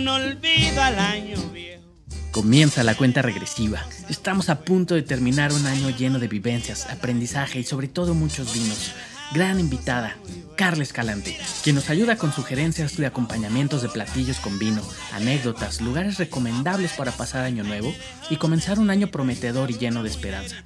[0.00, 1.82] no olvido al año viejo.
[2.30, 3.84] Comienza la cuenta regresiva.
[4.08, 8.54] Estamos a punto de terminar un año lleno de vivencias, aprendizaje y sobre todo muchos
[8.54, 8.92] vinos
[9.32, 10.16] gran invitada,
[10.56, 16.18] Carla Escalante, quien nos ayuda con sugerencias de acompañamientos de platillos con vino, anécdotas, lugares
[16.18, 17.94] recomendables para pasar año nuevo
[18.28, 20.56] y comenzar un año prometedor y lleno de esperanza.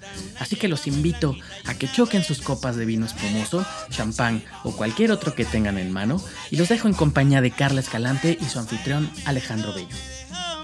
[0.40, 5.12] Así que los invito a que choquen sus copas de vino espumoso, champán o cualquier
[5.12, 6.20] otro que tengan en mano
[6.50, 9.88] y los dejo en compañía de Carla Escalante y su anfitrión Alejandro Bello.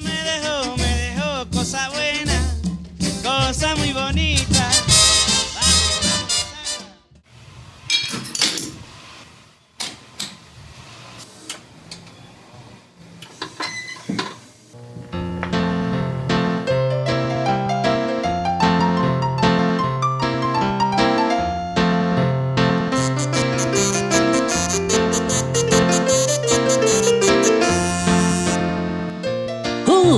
[0.01, 2.41] Me dejó, me dejó cosa buena,
[3.23, 4.92] cosa muy bonita.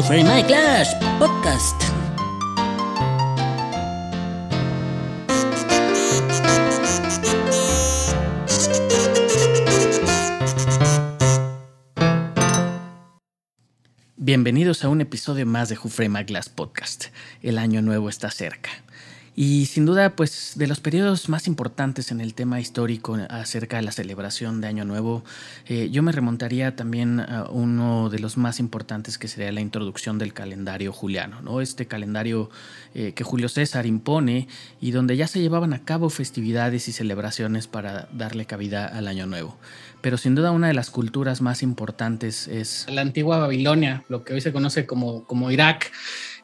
[0.06, 1.82] Frame My Clash Podcast.
[14.16, 17.06] Bienvenidos a un episodio más de My Glass Podcast.
[17.40, 18.83] El año nuevo está cerca.
[19.36, 23.82] Y sin duda, pues de los periodos más importantes en el tema histórico acerca de
[23.82, 25.24] la celebración de Año Nuevo,
[25.66, 30.18] eh, yo me remontaría también a uno de los más importantes que sería la introducción
[30.18, 31.60] del calendario juliano, ¿no?
[31.60, 32.48] Este calendario
[32.94, 34.46] eh, que Julio César impone
[34.80, 39.26] y donde ya se llevaban a cabo festividades y celebraciones para darle cabida al Año
[39.26, 39.58] Nuevo.
[40.00, 44.34] Pero sin duda una de las culturas más importantes es la antigua Babilonia, lo que
[44.34, 45.90] hoy se conoce como, como Irak.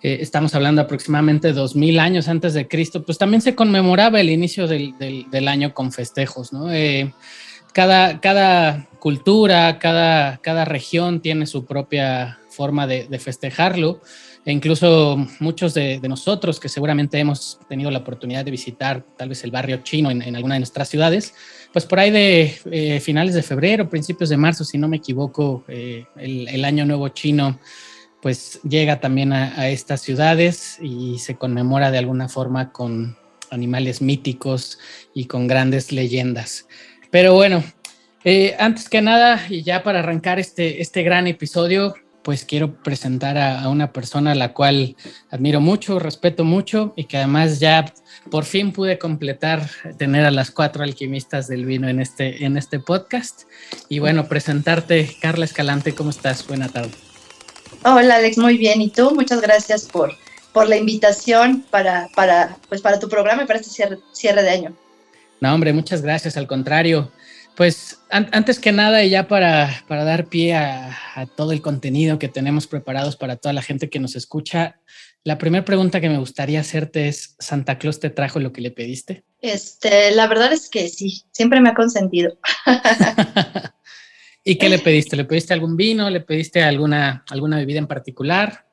[0.02, 4.66] Eh, estamos hablando aproximadamente 2000 años antes de Cristo, pues también se conmemoraba el inicio
[4.66, 6.72] del, del, del año con festejos, ¿no?
[6.72, 7.12] Eh,
[7.72, 14.00] cada, cada, cultura, cada, cada, región tiene su propia forma de, de festejarlo.
[14.46, 19.28] E incluso muchos de, de, nosotros que seguramente hemos tenido la oportunidad de visitar tal
[19.28, 21.34] vez el barrio chino en, en alguna de nuestras ciudades,
[21.72, 25.64] pues por ahí de eh, finales de febrero, principios de marzo, si no me equivoco,
[25.68, 27.60] eh, el, el, año nuevo chino
[28.22, 33.16] pues llega también a, estas ciudades y se conmemora de alguna forma con
[33.50, 34.78] animales míticos
[35.14, 36.66] y con grandes leyendas.
[37.10, 37.64] Pero bueno,
[38.24, 43.38] eh, antes que nada, y ya para arrancar este, este gran episodio, pues quiero presentar
[43.38, 44.94] a, a, una persona a la cual
[45.30, 47.92] admiro mucho, respeto mucho y que además ya
[48.30, 52.78] por fin pude completar tener a las cuatro alquimistas del vino en este, en este
[52.78, 53.42] podcast.
[53.88, 56.46] Y bueno, presentarte, Carla Escalante, ¿cómo estás?
[56.46, 57.09] Buena tarde.
[57.82, 58.82] Hola Alex, muy bien.
[58.82, 59.14] ¿Y tú?
[59.14, 60.14] Muchas gracias por,
[60.52, 64.50] por la invitación para, para, pues para tu programa y para este cierre, cierre de
[64.50, 64.76] año.
[65.40, 66.36] No, hombre, muchas gracias.
[66.36, 67.10] Al contrario,
[67.56, 71.62] pues an antes que nada, y ya para, para dar pie a, a, todo el
[71.62, 74.80] contenido que tenemos preparados para toda la gente que nos escucha,
[75.24, 78.70] la primera pregunta que me gustaría hacerte es, ¿Santa Claus te trajo lo que le
[78.70, 79.24] pediste?
[79.42, 82.38] Este, la verdad es que sí, siempre me ha consentido.
[84.50, 85.14] ¿Y qué le pediste?
[85.14, 86.10] ¿Le pediste algún vino?
[86.10, 88.66] ¿Le pediste alguna, alguna bebida en particular?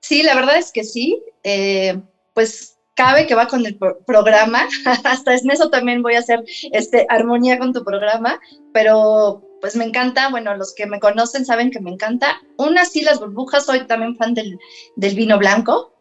[0.00, 1.22] Sí, la verdad es que sí.
[1.44, 1.96] Eh,
[2.34, 4.66] pues cabe que va con el pro programa.
[5.04, 6.42] Hasta en eso también voy a hacer
[6.72, 8.40] este, armonía con tu programa.
[8.74, 10.30] Pero pues me encanta.
[10.30, 12.40] Bueno, los que me conocen saben que me encanta.
[12.56, 13.66] Una sí, las burbujas.
[13.66, 14.58] Soy también fan del,
[14.96, 15.94] del vino blanco.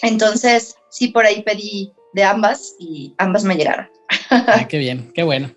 [0.00, 3.86] Entonces, sí, por ahí pedí de ambas y ambas me llegaron.
[4.30, 5.50] Ah, qué bien, qué bueno.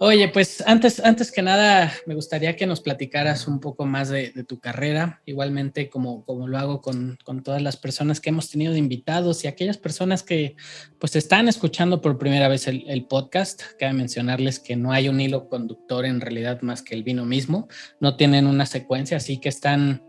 [0.00, 4.30] Oye, pues antes, antes que nada, me gustaría que nos platicaras un poco más de,
[4.44, 8.72] tu carrera, igualmente como, como lo hago con, con, todas las personas que hemos tenido
[8.72, 10.54] de invitados y aquellas personas que
[11.00, 13.60] pues están escuchando por primera vez el, el podcast.
[13.76, 17.66] Cabe mencionarles que no hay un hilo conductor en realidad más que el vino mismo,
[17.98, 20.04] no tienen una secuencia, así que están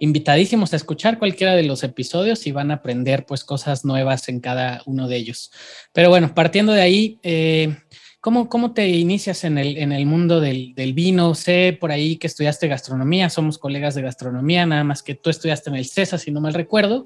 [0.00, 4.40] invitadísimos a escuchar cualquiera de los episodios y van a aprender pues cosas nuevas en
[4.40, 5.52] cada uno de ellos.
[5.92, 7.20] Pero bueno, partiendo de ahí...
[7.22, 7.76] Eh,
[8.22, 11.34] ¿Cómo, ¿Cómo, te inicias en el, en el mundo del, del, vino?
[11.34, 15.70] Sé por ahí que estudiaste gastronomía, somos colegas de gastronomía, nada más que tú estudiaste
[15.70, 17.02] en el CESA, si no mal recuerdo.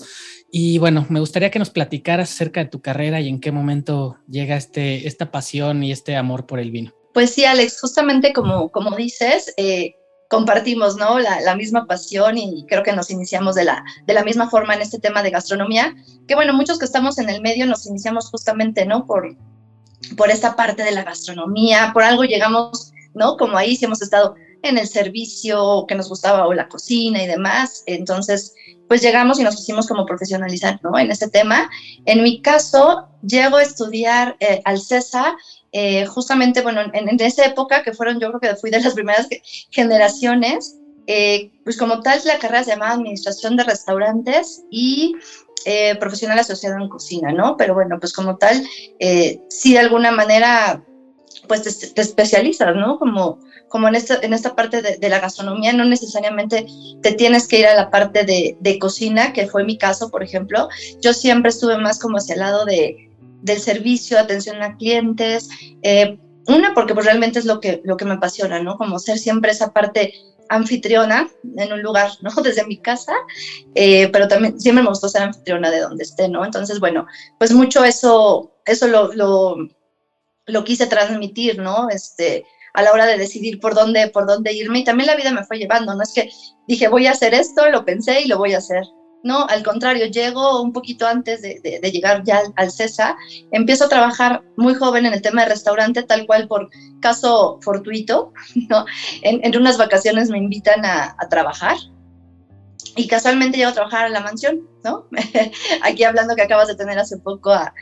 [0.51, 4.19] Y bueno, me gustaría que nos platicaras acerca de tu carrera y en qué momento
[4.29, 6.93] llega este, esta pasión y este amor por el vino.
[7.13, 9.95] Pues sí, Alex, justamente como, como dices, eh,
[10.29, 11.21] compartimos ¿no?
[11.21, 14.75] La, la, misma pasión y creo que nos iniciamos de la, de la misma forma
[14.75, 15.95] en este tema de gastronomía,
[16.27, 19.07] que bueno, muchos que estamos en el medio nos iniciamos justamente ¿no?
[19.07, 19.37] por
[20.17, 23.37] por esta parte de la gastronomía, por algo llegamos, ¿no?
[23.37, 27.27] Como ahí si hemos estado en el servicio que nos gustaba o la cocina y
[27.27, 28.55] demás, entonces
[28.89, 30.99] pues llegamos y nos quisimos como profesionalizar, ¿no?
[30.99, 31.71] En ese tema.
[32.05, 35.37] En mi caso, llego a estudiar eh, al CESA,
[35.73, 38.95] eh, justamente, bueno, en, en, esa época, que fueron, yo creo que fui de las
[38.95, 39.27] primeras
[39.71, 40.77] generaciones,
[41.07, 45.15] eh, pues como tal la carrera se llamaba Administración de Restaurantes y
[45.65, 47.57] eh, Profesional Asociado en Cocina, ¿no?
[47.57, 48.63] Pero bueno, pues como tal,
[48.99, 50.85] eh, sí de alguna manera,
[51.49, 52.99] pues te, especializas, ¿no?
[52.99, 53.39] Como,
[53.69, 56.67] como en, esta, en esta parte de, la gastronomía, no necesariamente
[57.03, 60.23] te tienes que ir a la parte de, de, cocina, que fue mi caso, por
[60.23, 60.69] ejemplo.
[61.01, 63.11] Yo siempre estuve más como hacia el lado de,
[63.43, 65.49] del servicio, atención a clientes.
[66.47, 68.77] una, porque pues realmente es lo que, lo que me apasiona, ¿no?
[68.77, 70.13] Como ser siempre esa parte
[70.49, 72.31] anfitriona en un lugar, ¿no?
[72.43, 73.13] Desde mi casa,
[73.75, 76.45] eh, pero también siempre me gustó ser anfitriona de donde esté, ¿no?
[76.45, 77.07] Entonces, bueno,
[77.39, 79.57] pues mucho eso, eso lo, lo,
[80.47, 81.89] lo, quise transmitir, ¿no?
[81.89, 85.33] Este, a la hora de decidir por dónde, por dónde irme y también la vida
[85.33, 86.29] me fue llevando, no es que
[86.67, 88.83] dije voy a hacer esto, lo pensé y lo voy a hacer,
[89.25, 93.17] no, al contrario, llego un poquito antes de, llegar ya al, CESA,
[93.53, 96.69] empiezo a trabajar muy joven en el tema de restaurante, tal cual por
[97.01, 98.35] caso fortuito,
[98.69, 98.85] ¿no?
[99.23, 101.79] En, unas vacaciones me invitan a, trabajar
[102.97, 105.07] y casualmente llego a trabajar a la mansión, ¿no?
[105.83, 107.73] Aquí hablando que acabas de tener hace poco a,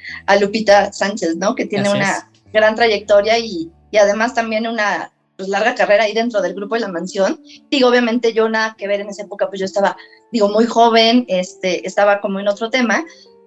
[0.40, 1.56] Lupita Sánchez, ¿no?
[1.56, 6.40] Que tiene una gran trayectoria y, y además también una pues, larga carrera ahí dentro
[6.40, 7.40] del grupo de la mansión.
[7.70, 9.96] Digo, obviamente yo nada que ver en esa época, pues yo estaba,
[10.30, 13.04] digo, muy joven, este, estaba como en otro tema,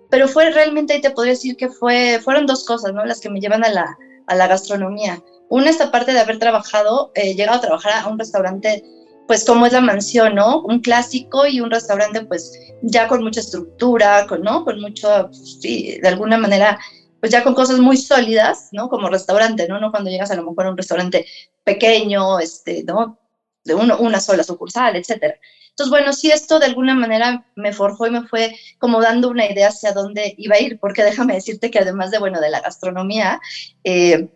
[0.10, 3.06] pero fue realmente, ahí te podría decir que fue, fueron dos cosas, ¿no?
[3.06, 3.98] Las que me llevan a la,
[4.28, 5.22] a la gastronomía.
[5.50, 8.84] Una, esta parte de haber trabajado, eh, llegado a trabajar a un restaurante,
[9.28, 10.62] pues como es la mansión, ¿no?
[10.62, 12.52] Un clásico y un restaurante, pues
[12.82, 14.64] ya con mucha estructura, con, ¿no?
[14.64, 16.80] Con mucho, sí, de alguna manera,
[17.20, 18.90] pues ya con cosas muy sólidas, ¿no?
[18.90, 19.80] Como restaurante, ¿no?
[19.80, 21.26] No cuando llegas a lo mejor a un restaurante
[21.64, 23.18] pequeño, este, ¿no?
[23.64, 25.36] De uno, una sola sucursal, etcétera.
[25.70, 29.46] Entonces, bueno, sí, esto de alguna manera me forjó y me fue como dando una
[29.46, 32.62] idea hacia dónde iba a ir, porque déjame decirte que además de, bueno, de la
[32.62, 33.40] gastronomía,
[33.84, 34.30] eh,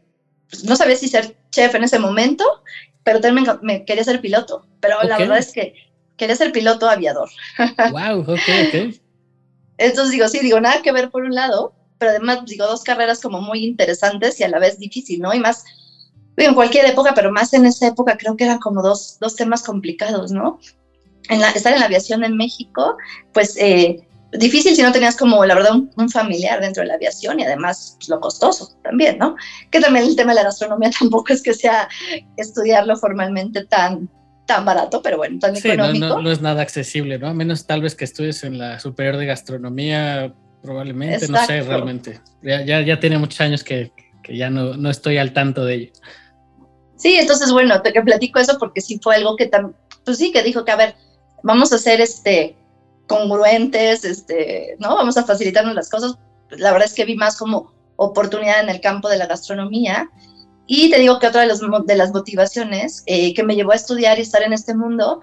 [0.50, 2.44] pues no sabía si ser chef en ese momento,
[3.04, 5.74] pero también me, quería ser piloto, pero la verdad es que
[6.18, 7.30] quería ser piloto aviador.
[7.92, 8.32] Wow, ok,
[8.68, 8.96] ok.
[9.78, 13.20] Entonces digo, sí, digo, nada que ver por un lado, pero además, digo, dos carreras
[13.20, 15.34] como muy interesantes y a la vez difícil, ¿no?
[15.34, 15.66] Y más,
[16.38, 19.62] en cualquier época, pero más en esa época creo que eran como dos, dos temas
[19.64, 20.60] complicados, ¿no?
[21.30, 22.98] En la, estar en la aviación en México,
[23.34, 27.40] pues eh, difícil si no tenías como, la verdad, un, familiar dentro de la aviación
[27.40, 29.36] y además pues, lo costoso también, ¿no?
[29.70, 31.90] Que también el tema de la gastronomía tampoco es que sea
[32.38, 34.10] estudiarlo formalmente tan,
[34.46, 36.08] tan barato, pero bueno, tan económico.
[36.08, 37.28] No, no, es nada accesible, ¿no?
[37.28, 42.22] A menos tal vez que estudies en la superior de gastronomía, probablemente, no sé realmente.
[42.42, 43.92] Ya, ya, ya, tiene muchos años que,
[44.24, 45.92] que ya no, no, estoy al tanto de ello.
[46.96, 50.32] Sí, entonces, bueno, te que platico eso porque sí fue algo que, tan, pues sí,
[50.32, 50.96] que dijo que, a ver,
[51.44, 52.56] vamos a ser este,
[53.08, 54.96] congruentes, este, ¿no?
[54.96, 56.16] Vamos a facilitarnos las cosas.
[56.52, 60.10] La verdad es que vi más como oportunidad en el campo de la gastronomía.
[60.68, 63.76] Y te digo que otra de, los, de las motivaciones eh, que me llevó a
[63.76, 65.20] estudiar y estar en este mundo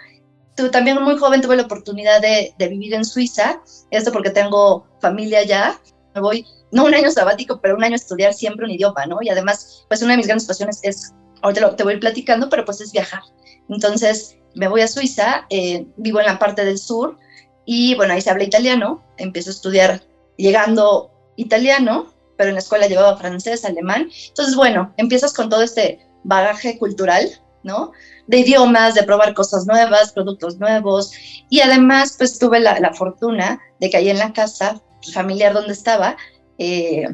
[0.56, 3.60] tú, también muy joven tuve la oportunidad de, vivir en Suiza,
[3.90, 5.78] esto porque tengo familia allá,
[6.14, 9.18] me voy, no un año sabático, pero un año a estudiar siempre un idioma, ¿no?
[9.20, 12.00] Y además, pues una de mis grandes pasiones es, ahorita lo, te voy a ir
[12.00, 13.22] platicando, pero pues es viajar.
[13.68, 17.18] Entonces, me voy a Suiza, eh, vivo en la parte del sur
[17.66, 20.02] y bueno, ahí se habla italiano, empiezo a estudiar
[20.36, 24.08] llegando italiano, pero en la escuela llevaba francés, alemán.
[24.28, 27.28] Entonces, bueno, empiezas con todo este bagaje cultural,
[27.62, 27.92] ¿no?
[28.26, 31.12] De idiomas, de probar cosas nuevas, productos nuevos.
[31.48, 34.80] Y además, pues tuve la, fortuna de que ahí en la casa
[35.12, 36.16] familiar donde estaba,
[36.58, 37.08] eh,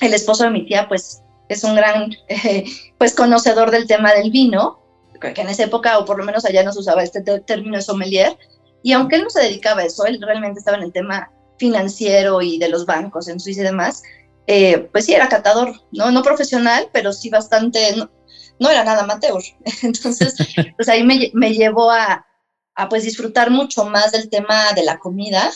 [0.00, 2.12] el esposo de mi tía, pues es un gran,
[2.98, 4.80] pues conocedor del tema del vino,
[5.20, 7.82] que en esa época, o por lo menos allá no se usaba este término de
[7.82, 8.36] sommelier.
[8.82, 12.40] Y aunque él no se dedicaba a eso, él realmente estaba en el tema financiero
[12.40, 14.02] y de los bancos en Suiza y demás,
[14.46, 16.10] eh, pues sí era catador, ¿no?
[16.10, 17.94] No profesional, pero sí bastante,
[18.60, 19.42] era nada amateur.
[19.82, 20.34] Entonces,
[20.76, 22.26] pues ahí me, llevó a,
[22.74, 25.50] a, pues disfrutar mucho más del tema de la comida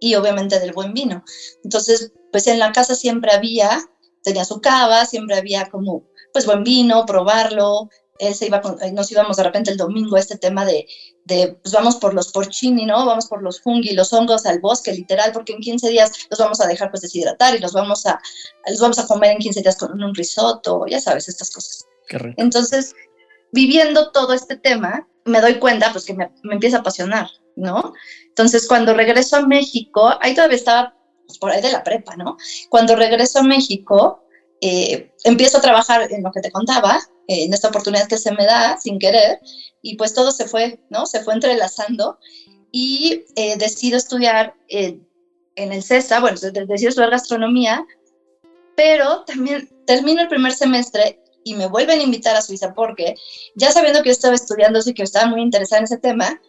[0.00, 1.24] y obviamente del buen vino.
[1.62, 3.78] Entonces, pues en la casa siempre había,
[4.22, 7.88] tenía su cava, siempre había como, pues buen vino, probarlo.
[8.18, 8.62] Él se iba
[8.92, 10.86] nos íbamos de repente el domingo a este tema de,
[11.24, 13.06] de, pues vamos por los porcini, ¿no?
[13.06, 16.60] Vamos por los fungi, los hongos al bosque, literal, porque en 15 días los vamos
[16.60, 18.20] a dejar pues deshidratar y los vamos a,
[18.68, 21.86] los vamos a comer en 15 días con un risotto, ya sabes, estas cosas.
[22.36, 22.94] Entonces,
[23.52, 27.94] viviendo todo este tema, me doy cuenta pues que me, empieza a apasionar, ¿no?
[28.28, 30.94] Entonces, cuando regreso a México, ahí todavía estaba
[31.26, 32.36] pues, por ahí de la prepa, ¿no?
[32.68, 34.24] Cuando regreso a México,
[34.60, 38.44] eh, empiezo a trabajar en lo que te contaba, en esta oportunidad que se me
[38.44, 39.40] da sin querer,
[39.80, 41.06] y pues todo se fue, ¿no?
[41.06, 42.18] Se fue entrelazando
[42.72, 45.06] y eh, decido estudiar en
[45.54, 47.86] el CESA, bueno, decido estudiar gastronomía,
[48.76, 53.14] pero también termino el primer semestre y me vuelven a invitar a Suiza porque
[53.54, 56.40] ya sabiendo que yo estaba estudiando y que estaba muy interesada en ese tema,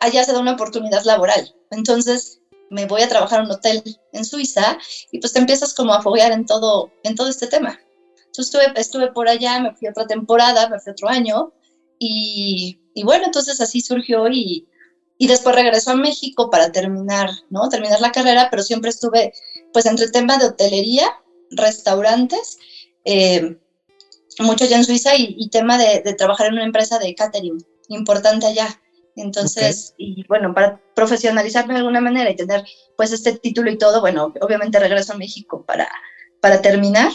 [0.00, 1.54] allá se da una oportunidad laboral.
[1.70, 4.78] Entonces me voy a trabajar en un hotel en Suiza
[5.10, 7.78] y pues te empiezas como a foguear en todo, en todo este tema.
[8.16, 11.52] Entonces estuve, estuve por allá, me fui otra temporada, me fui otro año
[11.98, 14.66] y, y bueno, entonces así surgió y,
[15.18, 17.68] y después regresó a México para terminar, ¿no?
[17.68, 19.34] Terminar la carrera, pero siempre estuve
[19.72, 21.06] pues entre tema de hotelería,
[21.50, 22.58] restaurantes,
[23.04, 23.58] eh,
[24.42, 27.58] mucho allá en Suiza y, tema de, trabajar en una empresa de catering
[27.88, 28.80] importante allá.
[29.16, 32.64] Entonces, y bueno, para profesionalizarme de alguna manera y tener
[32.96, 35.88] pues este título y todo, bueno, obviamente regreso a México para,
[36.40, 37.12] para terminar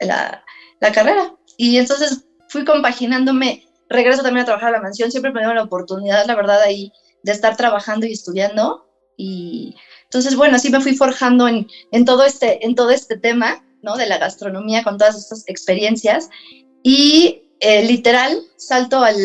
[0.00, 0.44] la,
[0.80, 1.34] la carrera.
[1.56, 5.64] Y entonces fui compaginándome, regreso también a trabajar a la mansión, siempre me dio la
[5.64, 6.92] oportunidad, la verdad, ahí
[7.24, 8.86] de estar trabajando y estudiando.
[9.16, 13.64] Y entonces, bueno, así me fui forjando en, en, todo, este, en todo este tema,
[13.84, 13.96] ¿no?
[13.96, 16.28] De la gastronomía con todas estas experiencias.
[16.82, 19.16] Y eh, literal, salto al,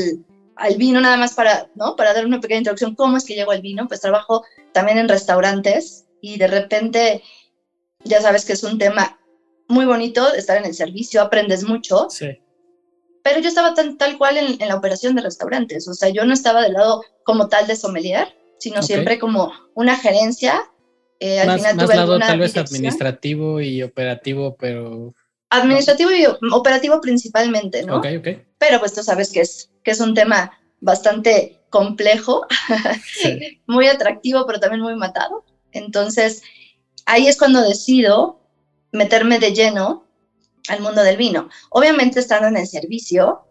[0.55, 1.95] al, vino nada más para, ¿no?
[1.95, 3.87] Para dar una pequeña introducción, ¿cómo es que llego al vino?
[3.87, 7.23] Pues trabajo también en restaurantes y de repente,
[8.03, 9.19] ya sabes que es un tema
[9.67, 12.07] muy bonito estar en el servicio, aprendes mucho.
[12.09, 12.39] Sí
[13.23, 16.33] pero yo estaba tan, tal cual en, la operación de restaurantes, o sea, yo no
[16.33, 20.63] estaba del lado como tal de sommelier, sino siempre como una gerencia.
[21.19, 25.13] Eh, al más, final más lado tal vez administrativo y operativo, pero...
[25.49, 27.97] Administrativo y operativo principalmente, ¿no?
[27.97, 28.27] Ok, ok.
[28.57, 32.45] Pero pues tú sabes que es, que es un tema bastante complejo,
[33.67, 35.43] muy atractivo, pero también muy matado.
[35.71, 36.41] Entonces,
[37.05, 38.39] ahí es cuando decido
[38.91, 40.05] meterme de lleno
[40.67, 41.49] al mundo del vino.
[41.69, 43.45] Obviamente estando en el servicio,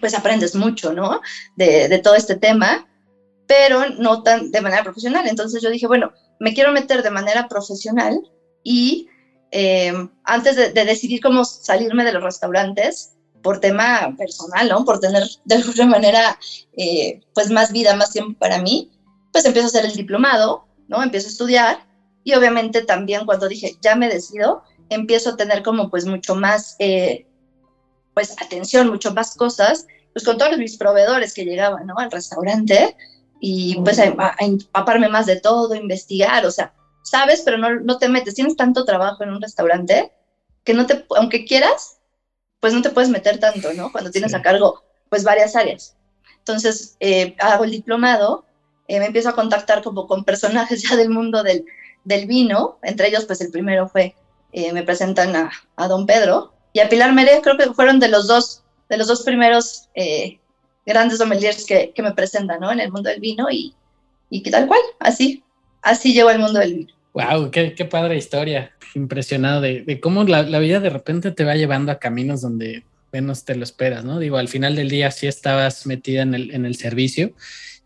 [0.00, 1.20] pues aprendes mucho, ¿no?
[1.56, 2.88] De, todo este tema,
[3.52, 5.26] pero no tan de manera profesional.
[5.28, 8.18] Entonces yo dije, bueno, me quiero meter de manera profesional
[8.64, 9.08] y
[9.50, 9.92] eh,
[10.24, 14.84] antes de, decidir cómo salirme de los restaurantes, por tema personal, ¿no?
[14.86, 16.38] Por tener de alguna manera,
[16.78, 18.90] eh, pues más vida, más tiempo para mí,
[19.32, 21.02] pues empiezo a hacer el diplomado, ¿no?
[21.02, 21.86] Empiezo a estudiar
[22.24, 26.76] y obviamente también cuando dije, ya me decido, empiezo a tener como pues mucho más,
[26.78, 27.26] eh,
[28.14, 31.94] pues atención, mucho más cosas, pues con todos mis proveedores que llegaban, ¿no?
[31.98, 32.96] Al restaurante
[33.44, 36.72] y pues a, empaparme más de todo, investigar, o sea,
[37.02, 40.12] sabes, pero no, no te metes, tienes tanto trabajo en un restaurante
[40.62, 41.98] que no te, aunque quieras,
[42.60, 43.90] pues no te puedes meter tanto, ¿no?
[43.90, 45.96] Cuando tienes a cargo pues varias áreas.
[46.38, 48.44] Entonces, eh, hago el diplomado,
[48.86, 51.64] eh, me empiezo a contactar como con personajes ya del mundo del,
[52.04, 54.14] del vino, entre ellos pues el primero fue
[54.52, 58.06] eh, me presentan a, a, Don Pedro y a Pilar Mere, creo que fueron de
[58.06, 60.38] los dos, de los dos primeros eh,
[60.84, 62.72] grandes sommeliers que, que, me presentan ¿no?
[62.72, 63.74] en el mundo del vino y,
[64.30, 65.42] y que tal cual, así,
[65.82, 66.92] así llegó al mundo del vino.
[67.14, 68.72] Wow, qué, qué padre historia.
[68.94, 72.84] Impresionado de, de cómo la, la, vida de repente te va llevando a caminos donde
[73.12, 74.18] menos te lo esperas, ¿no?
[74.18, 77.34] Digo, al final del día sí estabas metida en el, en el servicio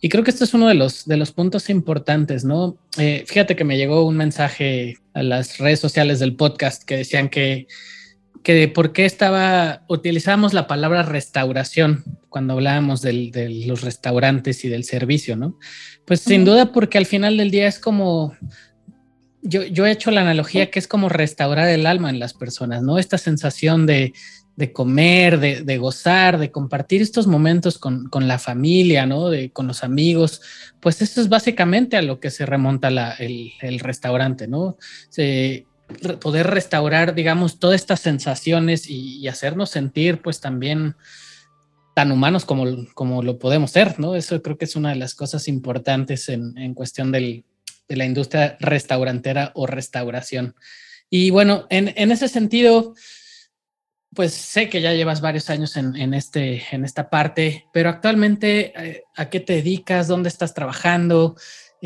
[0.01, 2.77] y creo que esto es uno de los, de los puntos importantes, ¿no?
[2.99, 7.29] Eh, fíjate que me llegó un mensaje a las redes sociales del podcast que decían
[7.29, 7.67] que,
[8.47, 14.85] que por qué estaba, utilizamos la palabra restauración cuando hablábamos de los restaurantes y del
[14.85, 15.59] servicio, ¿no?
[16.05, 18.37] Pues sin duda porque al final del día es como,
[19.43, 22.85] yo, yo he hecho la analogía que es como restaurar el alma en las personas,
[22.85, 22.99] ¿no?
[22.99, 24.13] Esta sensación de,
[24.55, 29.29] de comer, de, gozar, de compartir estos momentos con, la familia, ¿no?
[29.29, 30.41] De, con los amigos,
[30.79, 34.77] pues eso es básicamente a lo que se remonta el, restaurante, ¿no?
[36.21, 40.97] Poder restaurar, digamos, todas estas sensaciones y, hacernos sentir, pues también
[41.95, 42.65] tan humanos como,
[42.95, 44.15] como lo podemos ser, ¿no?
[44.15, 47.45] Eso creo que es una de las cosas importantes en, cuestión de
[47.89, 50.55] la industria restaurantera o restauración.
[51.09, 52.95] Y bueno, en, en ese sentido,
[54.17, 59.05] pues sé que ya llevas varios años en, este, en esta parte, pero actualmente, eh,
[59.15, 60.09] ¿a qué te dedicas?
[60.09, 61.37] ¿Dónde estás trabajando?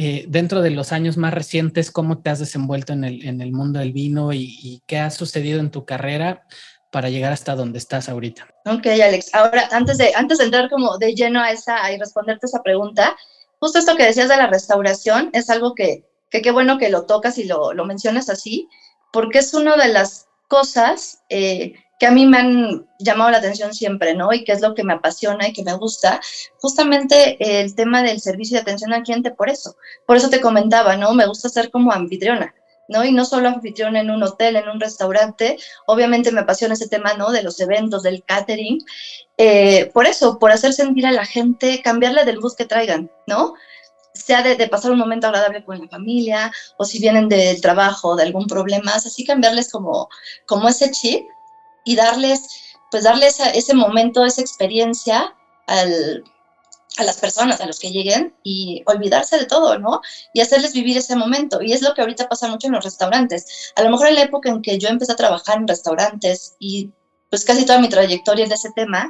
[0.03, 3.53] Eh, dentro de los años más recientes, ¿cómo te has desenvuelto en el, en el
[3.53, 6.47] mundo del vino y, qué ha sucedido en tu carrera
[6.91, 8.49] para llegar hasta donde estás ahorita?
[8.65, 9.35] Ok, Alex.
[9.35, 13.15] Ahora, antes de, antes de entrar como de lleno a esa y responderte esa pregunta,
[13.59, 17.37] justo esto que decías de la restauración es algo que qué bueno que lo tocas
[17.37, 18.71] y lo, lo mencionas así,
[19.13, 23.75] porque es una de las cosas eh, que a mí me han llamado la atención
[23.75, 24.33] siempre, ¿no?
[24.33, 26.19] Y que es lo que me apasiona y que me gusta,
[26.59, 29.77] justamente el tema del servicio de atención al cliente por eso.
[30.07, 31.13] Por eso te comentaba, ¿no?
[31.13, 32.55] Me gusta ser como anfitriona.
[32.89, 33.05] ¿no?
[33.05, 37.15] Y no solo anfitriona en un hotel, en un restaurante, obviamente me apasiona ese tema,
[37.15, 37.31] ¿no?
[37.31, 38.79] De los eventos, del catering,
[39.37, 43.55] eh, por eso, por hacer sentir a la gente, cambiarle del bus que traigan, ¿no?
[44.13, 48.17] Sea de, de, pasar un momento agradable con la familia, o si vienen del trabajo,
[48.17, 50.09] de algún problema, así cambiarles como,
[50.47, 51.29] como ese chip
[51.85, 52.47] y darles
[52.91, 55.35] pues darle ese momento, esa experiencia
[55.67, 56.25] al,
[56.99, 60.01] a las personas, a los que lleguen y olvidarse de todo, ¿no?
[60.35, 61.63] Y hacerles vivir ese momento.
[61.63, 63.73] Y es lo que ahorita pasa mucho en los restaurantes.
[63.77, 66.91] A lo mejor en la época en que yo empecé a trabajar en restaurantes y
[67.31, 69.09] pues casi toda mi trayectoria es de ese tema,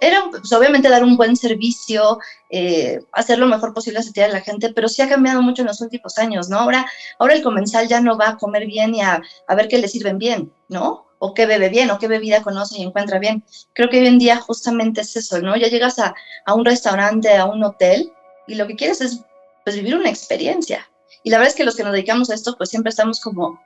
[0.00, 2.18] era pues, obviamente dar un buen servicio,
[2.48, 5.68] eh, hacer lo mejor posible a a la gente, pero sí ha cambiado mucho en
[5.68, 6.60] los últimos años, ¿no?
[6.60, 6.86] Ahora,
[7.18, 9.88] ahora el comensal ya no va a comer bien y a, a ver qué le
[9.88, 11.07] sirven bien, ¿no?
[11.18, 13.44] O qué bebe bien o qué bebida conoce y encuentra bien.
[13.74, 15.56] Creo que hoy en día justamente es eso, ¿no?
[15.56, 16.14] Ya llegas a,
[16.46, 18.12] a un restaurante, a un hotel
[18.46, 19.20] y lo que quieres es
[19.64, 20.88] pues, vivir una experiencia.
[21.22, 23.60] Y la verdad es que los que nos dedicamos a esto, pues siempre estamos como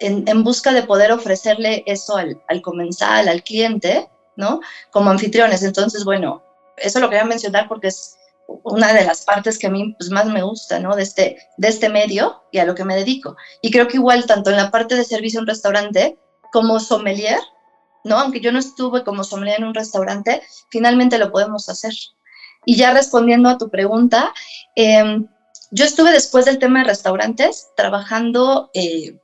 [0.00, 4.60] en, en busca de poder ofrecerle eso al, al, comensal, al cliente, ¿no?
[4.90, 5.62] Como anfitriones.
[5.62, 6.42] Entonces, bueno,
[6.76, 10.26] eso lo quería mencionar porque es una de las partes que a mí pues, más
[10.26, 10.94] me gusta, ¿no?
[10.96, 13.36] De este, de este medio y a lo que me dedico.
[13.60, 16.18] Y creo que igual, tanto en la parte de servicio en un restaurante,
[16.54, 17.40] como sommelier,
[18.04, 18.16] ¿no?
[18.16, 21.92] Aunque yo no estuve como sommelier en un restaurante, finalmente lo podemos hacer.
[22.64, 24.32] Y ya respondiendo a tu pregunta,
[24.76, 25.26] em,
[25.72, 29.18] yo estuve después del tema de restaurantes trabajando, eh,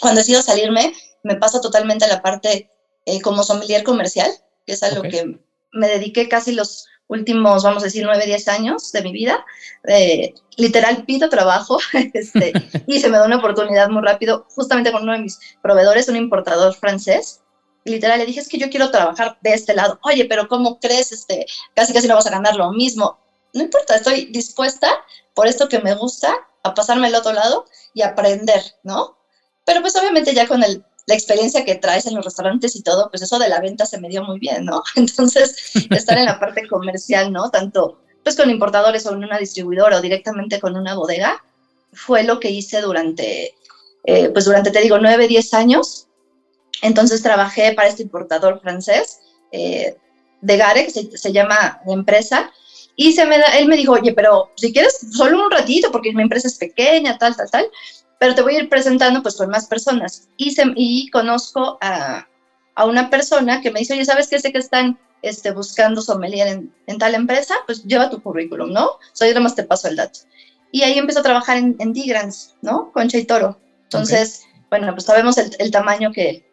[0.00, 2.70] cuando decido salirme, me paso totalmente a la parte
[3.04, 4.30] eh, como sommelier comercial,
[4.64, 5.40] que es a lo que
[5.72, 9.44] me dediqué casi los últimos, vamos a decir, nueve, diez años de mi vida.
[9.88, 11.78] Eh, literal, pido trabajo
[12.14, 12.52] este,
[12.86, 16.16] y se me da una oportunidad muy rápido, justamente con uno de mis proveedores, un
[16.16, 17.40] importador francés.
[17.84, 19.98] literal, le dije, es que yo quiero trabajar de este lado.
[20.04, 21.10] Oye, pero ¿cómo crees?
[21.12, 23.18] Este, casi casi no vas a ganar lo mismo.
[23.52, 24.88] No importa, estoy dispuesta
[25.34, 29.16] por esto que me gusta a pasarme al otro lado y aprender, ¿no?
[29.64, 33.10] Pero pues obviamente ya con el la experiencia que traes en los restaurantes y todo,
[33.10, 34.82] pues eso de la venta se me dio muy bien, ¿no?
[34.94, 37.50] Entonces, estar en la parte comercial, ¿no?
[37.50, 41.42] Tanto pues con importadores o en una distribuidora o directamente con una bodega,
[41.92, 43.54] fue lo que hice durante,
[44.04, 46.06] eh, pues durante, te digo, nueve, diez años.
[46.82, 49.18] Entonces trabajé para este importador francés,
[49.50, 49.96] eh,
[50.42, 52.52] de Gare, que se, se, llama la empresa,
[52.94, 56.12] y se me da, él me dijo, oye, pero si quieres, solo un ratito, porque
[56.12, 57.70] mi empresa es pequeña, tal, tal, tal,
[58.20, 60.28] pero te voy a ir presentando pues con más personas.
[60.36, 62.28] Y, y conozco a,
[62.86, 64.38] una persona que me dice, oye, ¿sabes qué?
[64.38, 66.48] Sé que están este, buscando sommelier
[66.86, 68.90] en, tal empresa, pues lleva tu currículum, ¿no?
[69.14, 70.20] Soy nada más te paso el dato.
[70.70, 72.92] Y ahí empezó a trabajar en, en Digrans, ¿no?
[72.92, 73.58] Concha y Toro.
[73.84, 76.44] Entonces, bueno, pues sabemos el, tamaño que,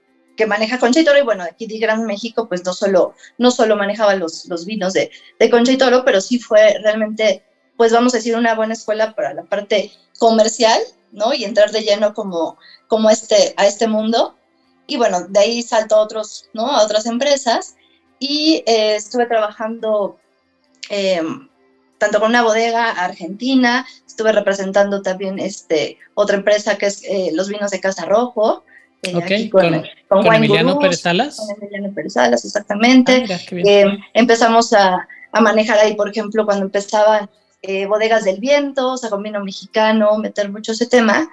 [0.48, 4.16] maneja Concha y Toro, y bueno, aquí Digrans México, pues no solo, no solo manejaba
[4.16, 7.44] los, los vinos de, de Concha y Toro, pero sí fue realmente,
[7.76, 10.80] pues vamos a decir, una buena escuela para la parte comercial
[11.12, 11.34] ¿no?
[11.34, 14.36] Y entrar de lleno como, como este, a este mundo.
[14.88, 16.68] Y bueno, de ahí salto a, otros, ¿no?
[16.68, 17.76] a otras empresas
[18.20, 20.18] y eh, estuve trabajando
[20.90, 21.22] eh,
[21.98, 27.50] tanto con una bodega argentina, estuve representando también este, otra empresa que es eh, los
[27.50, 28.64] vinos de Casa Rojo.
[29.04, 31.38] con, con, con, Emiliano Pérez Salas.
[31.38, 33.26] Con Emiliano Pérez Salas, exactamente.
[33.30, 37.30] Ah, empezamos a, a, manejar ahí, por ejemplo, cuando empezaban
[37.62, 41.30] eh, bodegas del viento, o sea, con vino mexicano, meter mucho ese tema.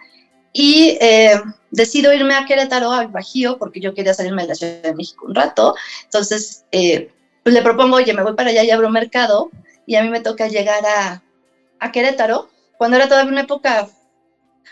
[0.53, 4.83] Y eh, decido irme a Querétaro, al Bajío, porque yo quería salirme de la Ciudad
[4.83, 5.75] de México un rato.
[6.05, 9.51] Entonces, eh, pues le propongo, oye, me voy para allá y abro mercado.
[9.87, 11.23] Y a mí me toca llegar a,
[11.81, 13.89] a Querétaro, cuando era todavía una época...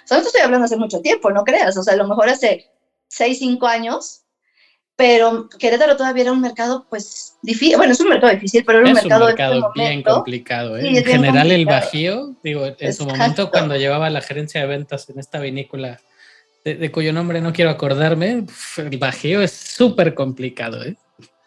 [0.05, 1.77] O sea, no estoy hablando hace mucho tiempo, no creas.
[1.77, 2.71] O sea, a lo mejor hace
[3.09, 4.22] 6, 5 años
[5.03, 8.87] pero Querétaro todavía era un mercado, pues, difícil, bueno, es un mercado difícil, pero era
[8.87, 10.79] un mercado, un mercado bien complicado.
[10.79, 10.97] ¿eh?
[10.97, 15.19] en general, el Bajío, digo, en su momento cuando llevaba la gerencia de ventas en
[15.19, 16.01] esta vinícola,
[16.65, 20.95] de, cuyo nombre no quiero acordarme, el Bajío es súper complicado, ¿eh?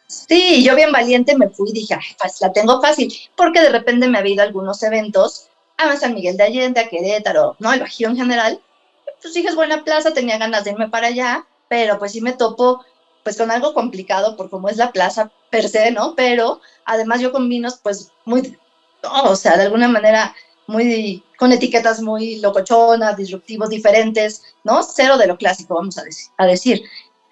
[0.07, 4.09] Sí, yo bien valiente me fui y dije, pues la tengo fácil, porque de repente
[4.09, 7.71] me ha habido algunos eventos a San Miguel de Allende, a Querétaro, ¿no?
[7.71, 8.59] El Bajío en general.
[9.21, 12.33] Pues dije, es buena plaza, tenía ganas de irme para allá, pero pues sí me
[12.33, 12.83] topo
[13.25, 16.13] pues con algo complicado por cómo es la plaza per se, ¿no?
[16.15, 18.55] Pero además yo con vinos pues muy,
[19.01, 20.35] o sea, de alguna manera
[20.67, 24.83] muy, con etiquetas muy locochonas, disruptivos, diferentes, ¿no?
[24.83, 25.97] Cero de lo clásico, vamos
[26.37, 26.83] a, decir.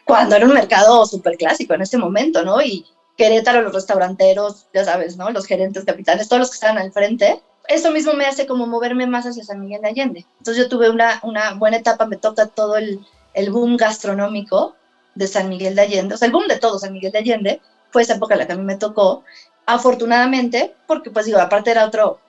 [0.04, 2.60] Cuando era un mercado súper clásico en este momento, ¿no?
[2.60, 5.30] Y Querétaro, los restauranteros, ya sabes, ¿no?
[5.30, 7.40] Los gerentes, capitanes, todos los que estaban al frente.
[7.68, 10.26] Eso mismo me hace como moverme más hacia San Miguel de Allende.
[10.40, 14.76] Entonces yo tuve una, una buena etapa, me toca todo el, el boom gastronómico
[15.16, 17.62] de San Miguel de Allende, o sea, el boom de todo San Miguel de Allende,
[17.92, 19.24] fue esa época la que a mí me tocó,
[19.66, 22.20] afortunadamente, porque pues digo, aparte era otro,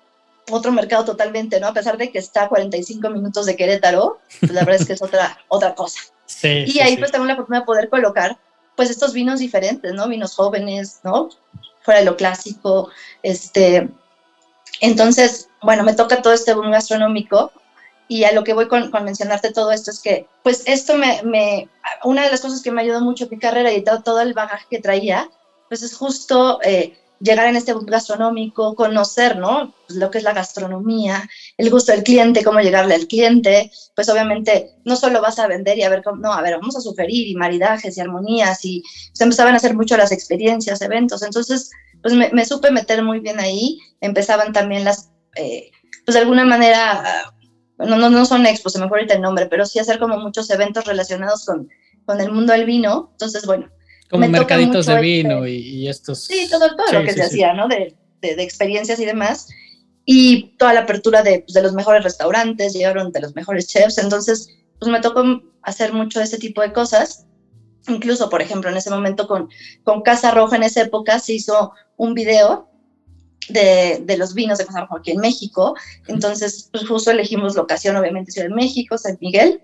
[0.51, 1.69] otro mercado totalmente, ¿no?
[1.69, 4.93] A pesar de que está a 45 minutos de Querétaro, pues la verdad es que
[4.93, 6.01] es otra, otra cosa.
[6.27, 8.39] Sí, y ahí pues tengo la oportunidad de poder colocar
[8.77, 10.09] pues estos vinos diferentes, ¿no?
[10.09, 11.31] Vinos jóvenes, ¿no?
[11.83, 12.91] Fuera de lo clásico,
[13.23, 13.89] este...
[14.81, 17.53] Entonces, bueno, me toca todo este boom gastronómico
[18.09, 21.23] Y a lo que voy con, con mencionarte todo esto es que, pues esto me,
[21.23, 21.69] me,
[22.05, 24.35] una de las cosas que me ayudó mucho en mi carrera y todo, todo el
[24.35, 25.29] bagaje que traía,
[25.69, 29.75] pues es justo eh, llegar en este boom gastronómico, conocer, ¿no?
[29.87, 34.09] Pues lo que es la gastronomía, el gusto del cliente, cómo llegarle al cliente, pues
[34.09, 36.81] obviamente no solo vas a vender y a ver cómo, no, a ver, vamos a
[36.81, 41.71] sugerir y maridajes y armonías y se empezaban a hacer mucho las experiencias, eventos, entonces,
[42.03, 45.71] pues me, me supe meter muy bien ahí, empezaban también las, eh,
[46.05, 47.33] pues de alguna manera,
[47.79, 50.19] no, no, no son expos, se me fue ahorita el nombre, pero sí hacer como
[50.19, 51.69] muchos eventos relacionados con,
[52.05, 53.69] con el mundo del vino, entonces, bueno,
[54.11, 56.25] como mercaditos de vino y, y, estos.
[56.25, 57.29] Sí, todo, todo sí, lo que sí, se sí.
[57.29, 57.69] hacía, ¿no?
[57.69, 59.49] De, de, de, experiencias y demás.
[60.05, 63.99] Y toda la apertura de, pues, de, los mejores restaurantes, llegaron de los mejores chefs.
[63.99, 67.27] Entonces, pues me tocó hacer mucho ese tipo de cosas.
[67.89, 69.49] Incluso, por ejemplo, en ese momento con,
[69.83, 72.69] con Casa Roja, en esa época, se hizo un video
[73.49, 75.75] de, los vinos de Casa Roja aquí en México.
[76.07, 79.63] Entonces, pues justo elegimos locación, obviamente, Ciudad de México, San Miguel.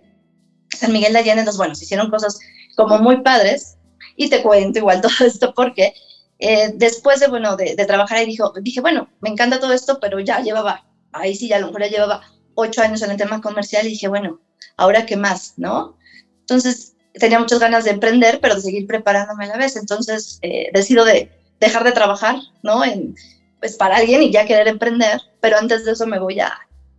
[0.76, 2.38] San Miguel de Allende, entonces, bueno, se hicieron cosas
[2.76, 3.76] como muy padres
[4.16, 5.92] y te cuento igual todo esto porque
[6.38, 9.98] eh, después de, bueno, de, de, trabajar ahí dijo, dije, bueno, me encanta todo esto,
[10.00, 12.22] pero ya llevaba, ahí sí, ya a lo mejor ya llevaba
[12.54, 14.40] ocho años en el tema comercial y dije, bueno,
[14.76, 15.98] ahora qué más, ¿no?
[16.40, 19.76] Entonces tenía muchas ganas de emprender, pero de seguir preparándome a la vez.
[19.76, 22.84] Entonces eh, decido de dejar de trabajar, ¿no?
[22.84, 23.14] En,
[23.61, 26.53] pues para alguien y ya querer emprender, pero antes de eso me voy a,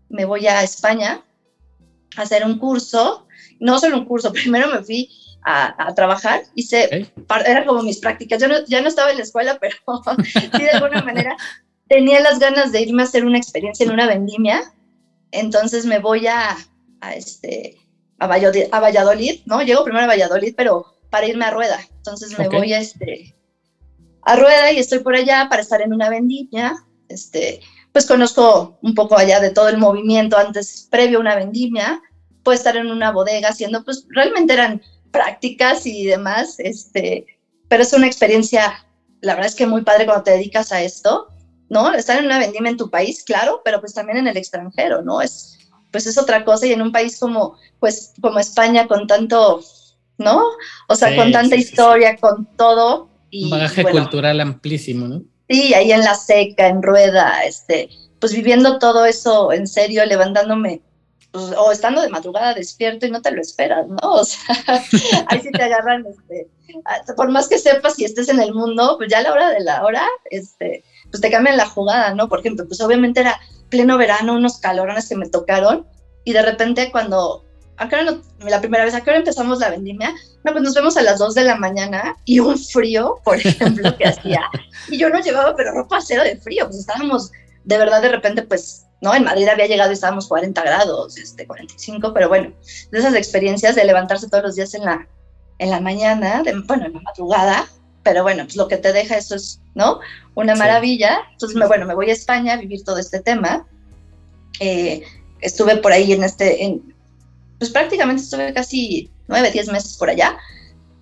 [0.10, 1.24] me voy a España
[2.16, 3.28] a hacer un curso,
[3.60, 5.10] no solo un curso, primero me fui
[5.44, 6.44] a, a, trabajar.
[6.56, 7.12] Hice, okay.
[7.46, 8.40] era como mis prácticas.
[8.40, 9.76] Yo no, ya no estaba en la escuela, pero
[10.24, 11.36] sí, de alguna manera
[11.90, 14.62] tenía las ganas de irme a hacer una experiencia en una vendimia.
[15.32, 16.58] Entonces me voy a,
[17.00, 17.78] a este,
[18.20, 19.62] a Valladolid, a Valladolid, ¿no?
[19.62, 21.80] Llego primero a Valladolid, pero para irme a Rueda.
[21.98, 22.60] Entonces me okay.
[22.60, 23.36] voy a, este,
[24.24, 26.76] a Rueda y estoy por allá para estar en una vendimia.
[27.10, 32.02] Este, pues conozco un poco allá de todo el movimiento antes, previo a una vendimia.
[32.44, 34.82] Puedo estar en una bodega haciendo, pues realmente eran
[35.12, 37.26] prácticas y demás, este,
[37.68, 38.86] pero es una experiencia,
[39.22, 41.28] la verdad es que muy padre cuando te dedicas a esto,
[41.70, 41.94] ¿no?
[41.94, 45.22] Estar en una vendimia en tu país, claro, pero pues también en el extranjero, ¿no?
[45.22, 45.60] Es,
[45.92, 49.62] pues es otra cosa y en un país como, pues, como España con tanto,
[50.18, 50.44] ¿no?
[50.88, 52.18] O sea, sí, con tanta sí, historia, sí.
[52.20, 53.10] con todo.
[53.32, 55.24] Y, un bagaje bueno, cultural amplísimo, ¿no?
[55.50, 57.90] Sí, ahí en la seca, en rueda, este,
[58.20, 60.82] pues viviendo todo eso en serio, levantándome
[61.32, 63.98] pues, o estando de madrugada despierto y no te lo esperas, ¿no?
[64.02, 64.56] O sea,
[65.28, 66.50] ahí sí te agarran, este,
[67.16, 69.62] por más que sepas si estés en el mundo, pues ya a la hora de
[69.62, 72.28] la hora, este, pues te cambian la jugada, ¿no?
[72.28, 73.40] Por ejemplo, pues obviamente era
[73.70, 75.88] pleno verano, unos calorones que me tocaron,
[76.26, 77.46] y de repente cuando,
[77.78, 80.14] ¿a qué hora no, la primera vez, ¿a qué hora empezamos la vendimia?
[80.44, 83.96] No, pues nos vemos a las 2 de la mañana, y un frío, por ejemplo,
[83.98, 84.42] que hacía,
[84.90, 87.32] y yo no llevaba, pero ropa cero de frío, pues estábamos,
[87.64, 89.16] de verdad, de repente, pues ¿no?
[89.16, 92.54] En Madrid había llegado y estábamos 40 grados, este, 45, pero bueno,
[92.92, 95.08] de esas experiencias de levantarse todos los días en la,
[95.58, 97.68] en la mañana, de, bueno, en la madrugada,
[98.04, 100.00] pero bueno, pues lo que te deja eso es, ¿no?
[100.36, 101.20] Una maravilla.
[101.32, 103.68] Entonces, me, bueno, me voy a España a vivir todo este tema.
[104.60, 105.04] Eh,
[105.40, 106.91] estuve por ahí en este, en,
[107.62, 110.36] pues prácticamente estuve casi nueve, diez meses por allá,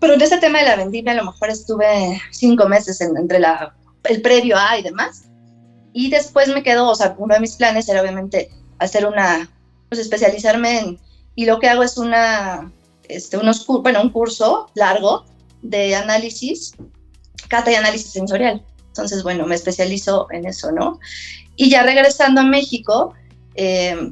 [0.02, 3.40] pero en ese tema de la vendimia a lo mejor estuve cinco meses en, entre
[3.40, 5.30] la, el previo A y demás
[5.94, 9.50] y después me quedó, o sea, uno de mis planes era obviamente hacer una,
[9.88, 11.00] pues especializarme en,
[11.34, 12.70] y lo que hago es una,
[13.08, 15.24] este, unos, bueno, un curso largo
[15.62, 16.74] de análisis,
[17.48, 18.62] cata y análisis sensorial.
[18.88, 21.00] Entonces, bueno, me especializo en eso, ¿no?
[21.56, 23.14] Y ya regresando a México,
[23.56, 24.12] eh,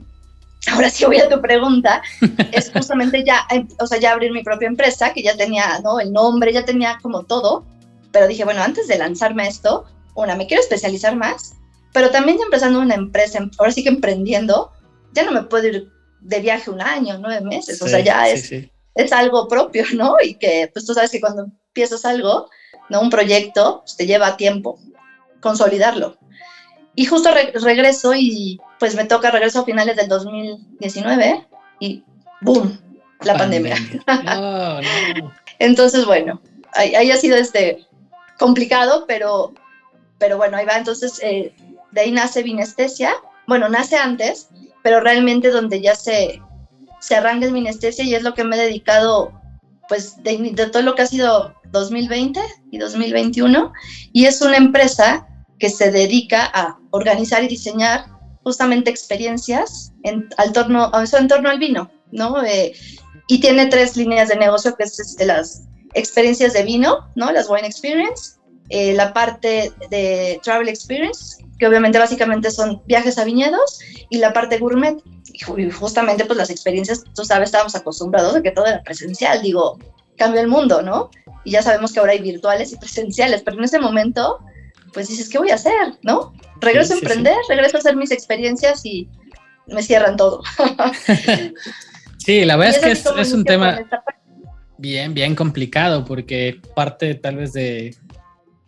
[0.72, 2.02] ahora sí voy a tu pregunta,
[2.52, 3.48] es justamente ya,
[3.80, 6.00] o sea, ya abrir mi propia empresa, que ya tenía, ¿no?
[6.00, 7.66] El nombre, ya tenía como todo,
[8.12, 11.58] pero dije, bueno, antes de lanzarme a esto, una, me quiero especializar más
[11.98, 14.72] pero también ya empezando una empresa, ahora sí que emprendiendo,
[15.14, 18.24] ya no me puedo ir de viaje un año, nueve meses, sí, o sea, ya
[18.26, 18.72] sí, es, sí.
[18.94, 20.16] es algo propio, ¿no?
[20.24, 22.52] Y que pues tú sabes que cuando empiezas algo,
[22.90, 23.02] ¿no?
[23.02, 24.80] Un proyecto, pues, te lleva tiempo
[25.42, 26.20] consolidarlo.
[26.94, 31.48] Y justo re regreso y pues me toca regreso a finales del 2019
[31.80, 32.04] y
[32.42, 32.80] ¡boom!
[33.22, 33.76] La pandemia.
[33.76, 34.36] pandemia.
[34.36, 35.34] No, no.
[35.60, 36.40] Entonces, bueno,
[36.74, 37.88] ahí, ahí, ha sido este
[38.38, 39.54] complicado, pero,
[40.20, 40.78] pero bueno, ahí va.
[40.78, 41.54] Entonces, eh,
[41.92, 43.16] de ahí nace Vinestesia,
[43.48, 44.50] bueno, nace antes,
[44.84, 46.42] pero realmente donde ya se,
[47.00, 49.32] se arranca es Vinestesia y es lo que me he dedicado,
[49.90, 52.40] pues, de, de, todo lo que ha sido 2020
[52.72, 53.74] y 2021,
[54.14, 58.06] y es una empresa que se dedica a organizar y diseñar
[58.48, 62.42] justamente experiencias en, al torno, en al vino, ¿no?
[62.46, 62.72] Eh,
[63.28, 65.64] y tiene tres líneas de negocio, que es este, las
[65.96, 67.30] experiencias de vino, ¿no?
[67.34, 68.38] Las wine experience,
[68.70, 74.32] eh, la parte de travel experience, que obviamente básicamente son viajes a viñedos y la
[74.32, 74.96] parte gourmet.
[75.34, 79.78] Y justamente pues las experiencias, tú sabes, estábamos acostumbrados a que todo era presencial, digo,
[80.18, 81.10] cambió el mundo, ¿no?
[81.44, 84.40] Y ya sabemos que ahora hay virtuales y presenciales, pero en ese momento,
[84.98, 85.94] pues dices, ¿qué voy a hacer?
[86.02, 86.34] ¿No?
[86.60, 89.08] Regreso a emprender, regreso a hacer mis experiencias y
[89.68, 90.42] me cierran todo.
[92.18, 93.80] sí, la verdad es que es, un tema
[94.80, 97.96] bien, bien complicado porque parte tal vez de,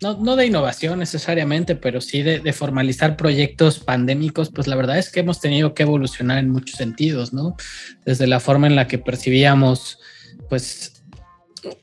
[0.02, 5.10] no, de innovación necesariamente, pero sí de, de, formalizar proyectos pandémicos, pues la verdad es
[5.10, 7.56] que hemos tenido que evolucionar en muchos sentidos, ¿no?
[8.06, 9.98] Desde la forma en la que percibíamos,
[10.48, 10.99] pues,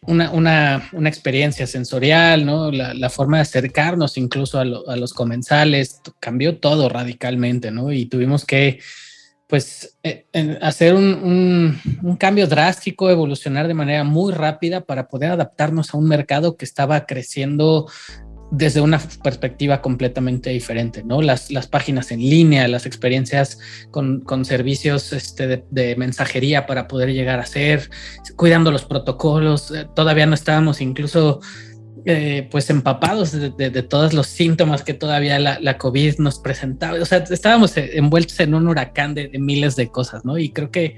[0.03, 2.71] una, una, una experiencia sensorial, ¿no?
[2.71, 7.93] La, forma de acercarnos incluso a, los comensales, cambió todo radicalmente, ¿no?
[7.93, 8.81] Y tuvimos que
[9.47, 10.27] pues eh,
[10.61, 16.09] hacer un, un, cambio drástico, evolucionar de manera muy rápida para poder adaptarnos a un
[16.09, 17.87] mercado que estaba creciendo
[18.51, 21.21] desde una perspectiva completamente diferente, ¿no?
[21.21, 23.59] Las, las páginas en línea, las experiencias
[23.91, 27.91] con, con servicios este, de, de, mensajería para poder llegar a ser,
[28.37, 31.41] cuidando los protocolos, eh, todavía no estábamos incluso
[32.09, 37.01] eh, pues empapados de, de, todos los síntomas que todavía la, la, COVID nos presentaba.
[37.01, 40.39] O sea, estábamos envueltos en un huracán de, de miles de cosas, ¿no?
[40.39, 40.97] Y creo que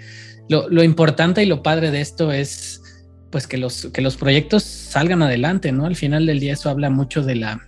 [0.51, 2.83] lo, lo, importante y lo padre de esto es
[3.31, 5.87] pues que los, que los proyectos salgan adelante, ¿no?
[5.87, 7.61] Al final del día eso habla mucho de la,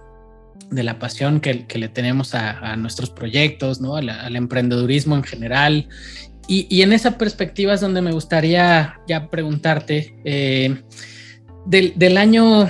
[0.70, 3.96] de la pasión que, que le tenemos a, a, nuestros proyectos, ¿no?
[3.96, 5.88] Al, emprendedurismo en general.
[6.49, 10.83] Y, y, en esa perspectiva es donde me gustaría ya preguntarte eh,
[11.66, 12.68] del, del año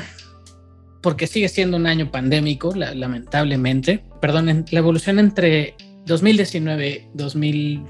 [1.01, 4.05] porque sigue siendo un año pandémico, la, lamentablemente.
[4.21, 5.75] Perdón, la evolución entre
[6.07, 7.85] 2019, 2000,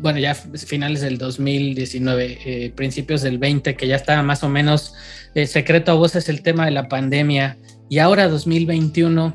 [0.00, 4.94] bueno, ya finales del 2019, eh, principios del 20, que ya estaba más o menos
[5.34, 9.34] eh, secreto a voces el tema de la pandemia, y ahora 2021,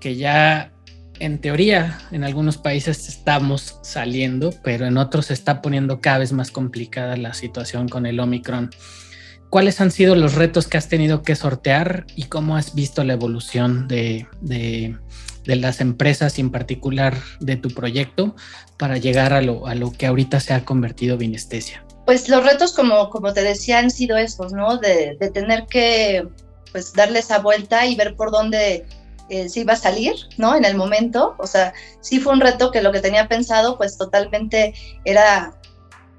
[0.00, 0.72] que ya
[1.20, 6.32] en teoría en algunos países estamos saliendo, pero en otros se está poniendo cada vez
[6.32, 8.70] más complicada la situación con el Omicron.
[9.52, 13.12] ¿cuáles han sido los retos que has tenido que sortear y cómo has visto la
[13.12, 14.96] evolución de, de,
[15.44, 18.34] de las empresas y en particular de tu proyecto
[18.76, 21.84] para llegar a lo, a lo que ahorita se ha convertido Vinestesia?
[22.06, 24.78] Pues los retos, como, como te decía, han sido estos, ¿no?
[24.78, 26.26] De, de tener que
[26.72, 28.86] pues darle esa vuelta y ver por dónde
[29.28, 30.56] eh, se iba a salir, ¿no?
[30.56, 33.96] En el momento, o sea, sí fue un reto que lo que tenía pensado, pues
[33.96, 34.74] totalmente
[35.04, 35.54] era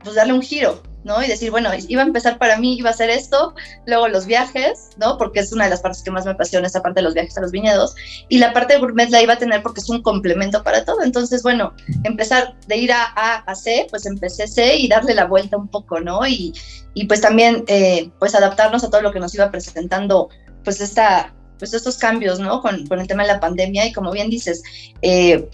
[0.03, 1.23] pues darle un giro, ¿no?
[1.23, 3.53] Y decir, bueno, iba a empezar para mí, iba a ser esto,
[3.85, 5.17] luego los viajes, ¿no?
[5.17, 7.37] Porque es una de las partes que más me apasiona, esa parte de los viajes
[7.37, 7.95] a los viñedos,
[8.29, 11.01] y la parte de gourmet la iba a tener porque es un complemento para todo.
[11.03, 15.25] Entonces, bueno, empezar de ir a A a C, pues empecé C y darle la
[15.25, 16.25] vuelta un poco, ¿no?
[16.25, 16.53] Y,
[16.93, 20.29] y pues también, eh, pues adaptarnos a todo lo que nos iba presentando,
[20.63, 22.61] pues esta, pues estos cambios, ¿no?
[22.61, 24.63] Con, con el tema de la pandemia y como bien dices,
[25.01, 25.49] eh,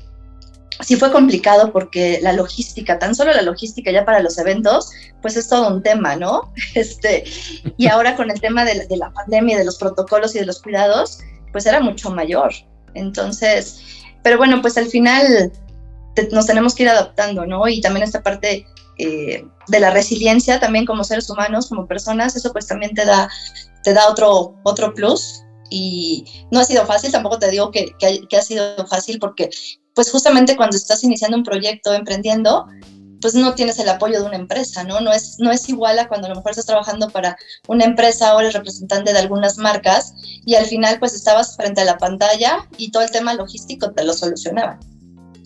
[0.82, 5.36] sí fue complicado porque la logística, tan solo la logística ya para los eventos, pues
[5.36, 6.54] es todo un tema, ¿no?
[6.76, 7.26] Este,
[7.78, 11.20] y ahora con el tema de, la pandemia, de los protocolos y de los cuidados,
[11.52, 12.54] pues era mucho mayor.
[12.94, 13.82] Entonces,
[14.24, 15.52] pero bueno, pues al final
[16.32, 17.68] nos tenemos que ir adaptando, ¿no?
[17.68, 18.66] Y también esta parte
[18.98, 23.30] eh, de la resiliencia también como seres humanos, como personas, eso pues también te da,
[23.84, 25.44] te da otro, otro plus.
[25.72, 27.94] Y no ha sido fácil, tampoco te digo que
[28.36, 29.52] ha sido fácil porque
[29.94, 32.68] pues justamente cuando estás iniciando un proyecto, emprendiendo,
[33.22, 35.02] pues no tienes el apoyo de una empresa, ¿no?
[35.02, 38.36] No es, no es igual a cuando a lo mejor estás trabajando para una empresa
[38.36, 40.14] o eres representante de algunas marcas
[40.46, 44.04] y al final pues estabas frente a la pantalla y todo el tema logístico te
[44.04, 44.80] lo solucionaba.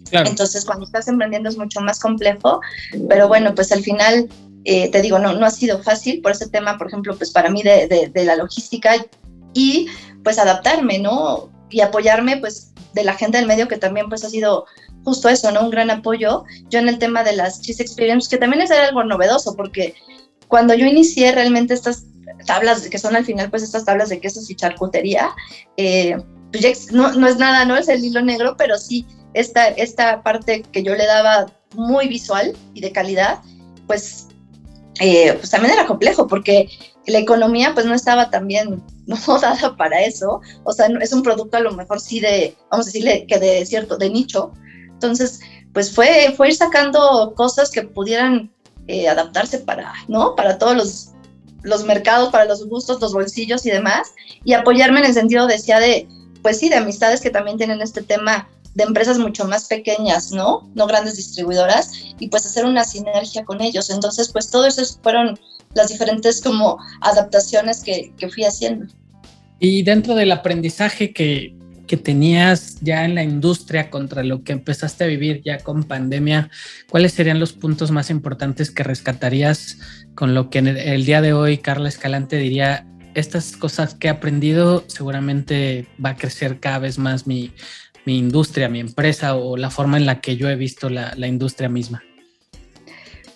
[0.10, 0.30] Claro.
[0.30, 2.62] Entonces cuando estás emprendiendo es mucho más complejo,
[3.10, 4.30] pero bueno, pues al final,
[4.66, 7.50] eh, te digo, no, no ha sido fácil por ese tema, por ejemplo, pues para
[7.50, 8.94] mí de, de, de la logística
[9.54, 9.88] y
[10.24, 11.50] pues adaptarme, ¿no?
[11.74, 14.66] Y apoyarme pues de la gente del medio que también pues ha sido
[15.04, 15.64] justo eso, ¿no?
[15.64, 16.46] Un gran apoyo.
[16.70, 19.96] Yo en el tema de las Cheese Experience, que también es algo novedoso, porque
[20.48, 22.06] cuando yo inicié realmente estas
[22.46, 25.32] tablas, que son al final pues estas tablas de quesos y charcutería,
[25.78, 26.16] eh,
[26.52, 30.62] pues no, no, es nada, no es el hilo negro, pero sí esta, esta parte
[30.72, 33.40] que yo le daba muy visual y de calidad,
[33.88, 34.28] pues,
[35.00, 36.70] eh, pues también era complejo, porque
[37.08, 38.84] la economía pues no estaba tan bien
[39.28, 42.86] no dada para eso, o sea, es un producto a lo mejor sí de, vamos
[42.86, 44.52] a decirle que de cierto, de nicho,
[44.88, 45.42] entonces
[45.74, 48.52] pues fue, fue ir sacando cosas que pudieran
[48.88, 50.36] eh, adaptarse para, ¿no?
[50.36, 51.10] Para todos los,
[51.64, 54.14] los mercados, para los gustos, los bolsillos y demás,
[54.44, 56.08] y apoyarme en el sentido, decía, de,
[56.42, 60.70] pues sí, de amistades que también tienen este tema de empresas mucho más pequeñas, ¿no?
[60.76, 63.90] No grandes distribuidoras, y pues hacer una sinergia con ellos.
[63.90, 65.40] Entonces, pues todo eso fueron
[65.76, 68.94] las diferentes como adaptaciones que, que fui haciendo.
[69.60, 71.56] Y dentro del aprendizaje que,
[71.88, 76.50] que tenías ya en la industria contra lo que empezaste a vivir ya con pandemia,
[76.90, 79.78] ¿cuáles serían los puntos más importantes que rescatarías
[80.16, 84.10] con lo que en el, día de hoy Carla Escalante diría, estas cosas que he
[84.10, 87.54] aprendido seguramente va a crecer cada vez más mi,
[88.06, 92.04] industria, mi empresa o la forma en la que yo he visto la, industria misma?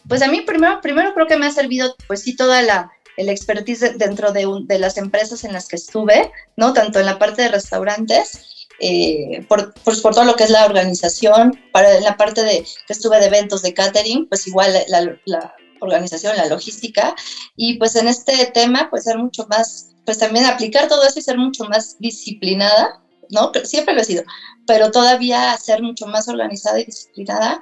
[0.08, 3.30] Pues a mí primero, primero creo que me ha servido, pues sí, toda la, el
[3.30, 6.74] expertise dentro de, de, las empresas en las que estuve, ¿no?
[6.74, 10.66] Tanto en la parte de restaurantes, eh, por, pues por todo lo que es la
[10.66, 15.56] organización, para la parte de que estuve de eventos de catering, pues igual la, la
[15.80, 17.16] organización, la logística,
[17.56, 21.24] y pues en este tema, pues ser mucho más, pues también aplicar todo eso y
[21.24, 23.52] ser mucho más disciplinada, ¿no?
[23.64, 24.24] Siempre lo he sido,
[24.68, 27.60] pero todavía ser mucho más organizada y disciplinada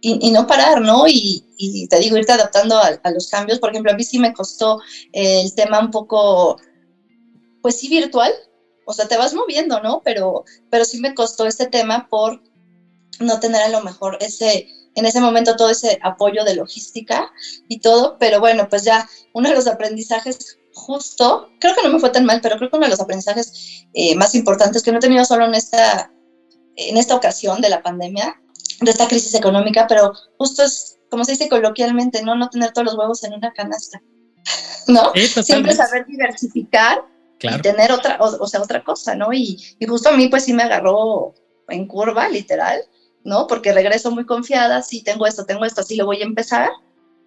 [0.00, 1.04] y, no parar, ¿no?
[1.08, 3.58] Y, te digo, irte adaptando a, los cambios.
[3.58, 4.80] Por ejemplo, a mí sí me costó
[5.12, 6.60] el tema un poco,
[7.62, 8.32] pues sí, virtual.
[8.86, 10.00] O sea, te vas moviendo, ¿no?
[10.04, 12.42] Pero, pero sí me costó este tema por
[13.20, 17.30] no tener a lo mejor ese, en ese momento todo ese apoyo de logística
[17.68, 18.16] y todo.
[18.18, 22.24] Pero bueno, pues ya uno de los aprendizajes justo, creo que no me fue tan
[22.24, 25.24] mal, pero creo que uno de los aprendizajes eh, más importantes que no he tenido
[25.24, 26.12] solo en esta,
[26.76, 28.40] en esta ocasión de la pandemia,
[28.80, 32.86] de esta crisis económica, pero justo es, como se dice coloquialmente, no, no tener todos
[32.86, 34.02] los huevos en una canasta,
[34.88, 35.12] ¿no?
[35.14, 37.04] Siempre saber diversificar
[37.40, 39.32] y tener otra, o, sea, otra cosa, ¿no?
[39.32, 41.34] Y, y, justo a mí, pues sí me agarró
[41.68, 42.80] en curva, literal,
[43.24, 43.46] ¿no?
[43.46, 46.70] Porque regreso muy confiada, sí, tengo esto, tengo esto, así lo voy a empezar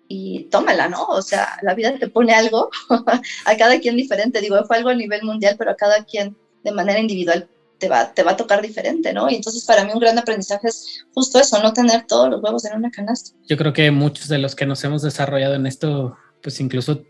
[0.07, 1.05] y tómala, ¿no?
[1.05, 2.69] O sea, la vida te pone algo,
[3.45, 6.71] a cada quien diferente, digo, fue algo a nivel mundial, pero a cada quien de
[6.71, 7.49] manera individual
[7.81, 9.27] te va, te va a tocar diferente, ¿no?
[9.29, 12.63] Y entonces para mí un gran aprendizaje es justo eso, no tener todos los huevos
[12.65, 13.35] en una canasta.
[13.49, 17.03] Yo creo que muchos de los que nos hemos desarrollado en esto, pues incluso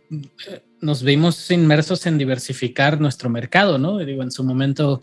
[0.47, 3.97] eh, nos vimos inmersos en diversificar nuestro mercado, ¿no?
[3.97, 5.01] Digo, en su momento,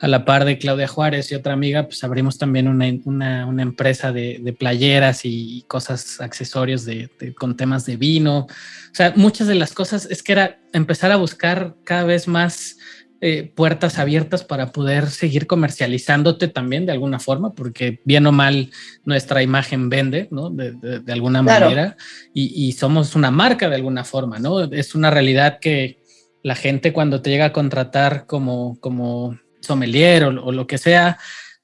[0.00, 3.62] a la par de Claudia Juárez y otra amiga, pues abrimos también una, una, una
[3.62, 8.46] empresa de, de, playeras y cosas, accesorios de, con temas de vino.
[8.46, 12.78] O sea, muchas de las cosas es que era empezar a buscar cada vez más
[13.22, 18.70] eh, puertas abiertas para poder seguir comercializándote también de alguna forma, porque bien o mal
[19.04, 20.48] nuestra imagen vende, ¿no?
[20.48, 21.98] De, de, alguna manera,
[22.32, 24.62] y, y, somos una marca de alguna forma, ¿no?
[24.64, 25.98] Es una realidad que
[26.42, 31.18] la gente cuando te llega a contratar como, como sommelier o, o lo que sea,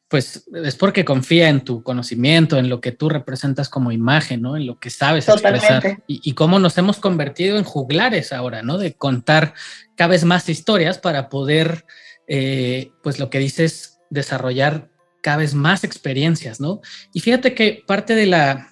[0.08, 4.56] pues es porque confía en tu conocimiento, en lo que tú representas como imagen, ¿no?
[4.56, 6.02] En lo que sabes expresar.
[6.06, 8.78] Y, cómo nos hemos convertido en juglares ahora, ¿no?
[8.78, 9.54] De contar
[9.96, 11.86] cada vez más historias para poder,
[12.28, 14.90] eh, pues lo que dices, desarrollar
[15.22, 16.80] cada vez más experiencias, ¿no?
[17.12, 18.70] Y fíjate que parte de la,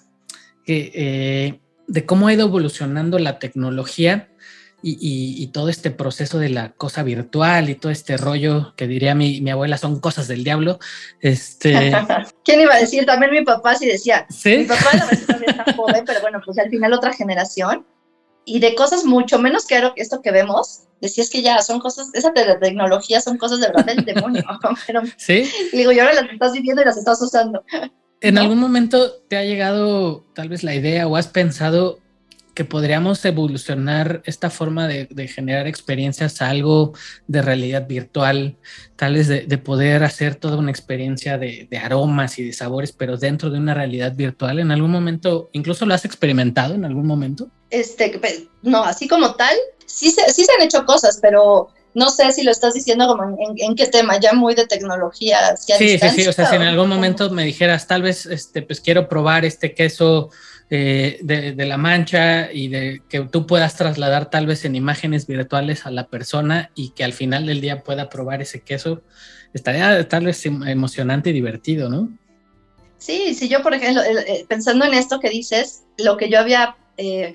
[0.65, 4.29] eh, de cómo ha ido evolucionando la tecnología,
[4.87, 9.41] y, todo este proceso de la cosa virtual y todo este rollo que diría mi,
[9.41, 10.77] mi abuela son cosas del diablo.
[11.21, 11.91] Este...
[12.45, 13.05] ¿Quién iba a decir?
[13.05, 14.27] También mi papá sí decía.
[14.29, 14.57] ¿Sí?
[14.57, 17.85] Mi papá la verdad también está joven, pero bueno, pues al final otra generación.
[18.45, 22.11] Y de cosas mucho menos que esto que vemos, decía es que ya son cosas,
[22.13, 24.43] esa tecnología son cosas de verdad del demonio.
[24.87, 25.49] pero, sí.
[25.73, 27.63] Y digo, y ahora las estás viviendo y las estás usando.
[28.21, 31.99] ¿En algún momento te ha llegado tal vez la idea o has pensado
[32.55, 36.93] que podríamos evolucionar esta forma de, generar experiencias a algo
[37.27, 38.55] de realidad virtual,
[38.95, 43.49] tal vez de, poder hacer toda una experiencia de, aromas y de sabores, pero dentro
[43.49, 44.59] de una realidad virtual.
[44.59, 47.49] ¿En algún momento, incluso lo has experimentado en algún momento?
[47.69, 48.19] Este,
[48.63, 52.43] no, así como tal, sí se, sí se han hecho cosas, pero no sé si
[52.43, 55.57] lo estás diciendo como en, qué tema, ya muy de tecnología.
[55.57, 58.79] Sí, sí, sí, o sea, si en algún momento me dijeras, tal vez, este, pues
[58.79, 60.29] quiero probar este queso
[60.69, 65.85] eh, de, la mancha y de que tú puedas trasladar tal vez en imágenes virtuales
[65.85, 69.01] a la persona y que al final del día pueda probar ese queso,
[69.53, 72.09] estaría tal vez em, emocionante y divertido, ¿no?
[72.97, 74.01] Sí, sí, yo por ejemplo,
[74.47, 77.33] pensando en esto que dices, lo que yo había eh,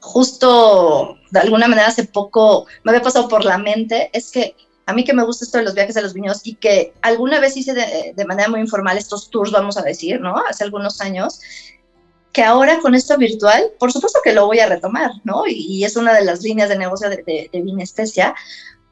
[0.00, 4.92] justo de alguna manera hace poco me había pasado por la mente es que a
[4.92, 7.56] mí que me gusta esto de los viajes a los viños y que alguna vez
[7.56, 10.36] hice de, manera muy informal estos tours, vamos a decir, ¿no?
[10.48, 11.40] Hace algunos años,
[12.32, 15.44] que ahora con esto virtual, por supuesto que lo voy a retomar, ¿no?
[15.46, 18.34] Y, es una de las líneas de negocio de, de, de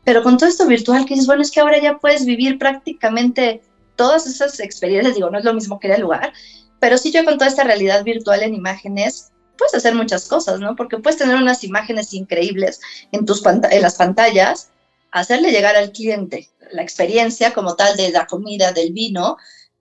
[0.04, 3.62] pero con todo esto virtual que dices, bueno, es que ahora ya puedes vivir prácticamente
[3.96, 6.32] todas esas experiencias, digo, no es lo mismo que ir al lugar,
[6.80, 10.74] pero sí yo con toda esta realidad virtual en imágenes, puedes hacer muchas cosas, ¿no?
[10.74, 12.80] Porque puedes tener unas imágenes increíbles
[13.12, 14.70] en, tus en las pantallas,
[15.12, 19.36] hacerle llegar al cliente la experiencia como tal de la comida, del vino,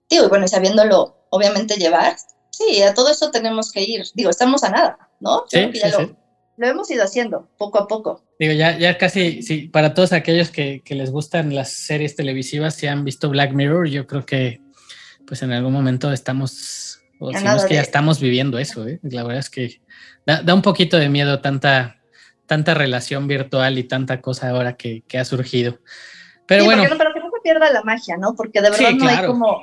[0.08, 2.16] digo, y bueno, sabiéndolo obviamente llevar,
[2.60, 4.04] Sí, a todo eso tenemos que ir.
[4.14, 5.44] Digo, estamos a nada, ¿no?
[5.48, 5.80] Sí, sí,
[6.60, 8.22] lo hemos ido haciendo poco a poco.
[8.38, 12.74] Digo, ya, ya casi, sí, para todos aquellos que, que les gustan las series televisivas,
[12.74, 14.60] si han visto Black Mirror, yo creo que
[15.26, 19.00] pues en algún momento estamos, o si no es que ya estamos viviendo eso, ¿eh?
[19.04, 19.80] la verdad es que
[20.26, 21.96] da, da, un poquito de miedo tanta,
[22.44, 25.78] tanta relación virtual y tanta cosa ahora que, que ha surgido.
[26.46, 26.82] Pero sí, bueno.
[26.82, 28.34] No, pero que no se pierda la magia, ¿no?
[28.34, 29.20] Porque de verdad sí, no claro.
[29.20, 29.60] hay como,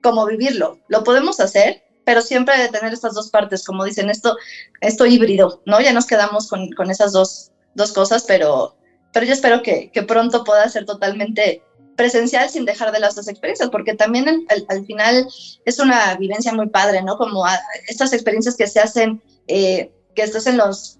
[0.00, 0.78] como vivirlo.
[0.88, 4.36] Lo podemos hacer, pero siempre de tener estas dos partes, como dicen, esto,
[4.80, 5.80] esto híbrido, ¿no?
[5.80, 8.74] Ya nos quedamos con, con esas dos, dos cosas, pero,
[9.12, 11.62] pero yo espero que, que, pronto pueda ser totalmente
[11.94, 15.24] presencial sin dejar de las dos experiencias, porque también al, al, al final
[15.64, 17.16] es una vivencia muy padre, ¿no?
[17.16, 17.44] Como
[17.86, 20.98] estas experiencias que se hacen, eh, que estás en los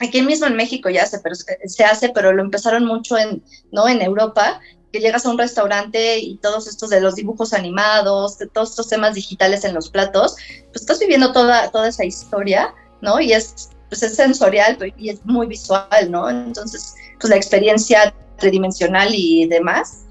[0.00, 3.88] aquí mismo en México ya se, pero, se hace, pero lo empezaron mucho en, ¿no?
[3.88, 4.60] en Europa,
[4.92, 8.88] que llegas a un restaurante y todos estos de los dibujos animados, de todos estos
[8.88, 10.36] temas digitales en los platos,
[10.72, 13.20] pues estás viviendo toda, toda esa historia, ¿no?
[13.20, 16.28] Y es, pues es sensorial y es muy visual, ¿no?
[16.28, 20.06] Entonces, pues la experiencia tridimensional y demás,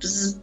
[0.00, 0.36] pues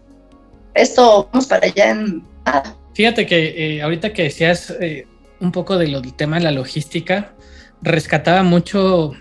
[0.74, 2.24] esto vamos para allá en...
[2.46, 2.76] Ah.
[2.94, 5.08] Fíjate que eh, ahorita que decías eh,
[5.40, 7.34] un poco de del tema de la logística,
[7.82, 9.14] rescataba mucho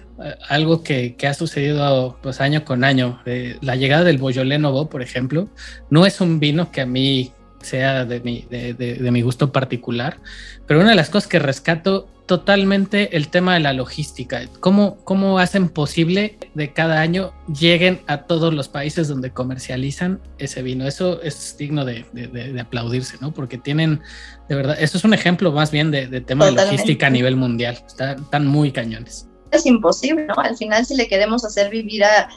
[0.49, 3.21] algo que, que, ha sucedido pues año con año.
[3.27, 5.49] Eh, la llegada del Beaujolais Nouveau, por ejemplo,
[5.91, 9.53] no es un vino que a mí sea de mi, de, de, de mi gusto
[9.53, 10.19] particular,
[10.67, 14.43] pero una de las cosas que rescato totalmente el tema de la logística.
[14.61, 20.63] ¿Cómo, ¿Cómo hacen posible de cada año lleguen a todos los países donde comercializan ese
[20.63, 20.87] vino?
[20.87, 23.33] Eso es digno de, de, de aplaudirse, ¿no?
[23.33, 24.03] Porque tienen,
[24.47, 26.61] de verdad, eso es un ejemplo más bien de, tema Totalmente.
[26.61, 27.79] de logística a nivel mundial.
[27.87, 29.27] Están, están, muy cañones.
[29.51, 30.35] Es imposible, ¿no?
[30.37, 32.29] Al final, si le queremos hacer vivir a,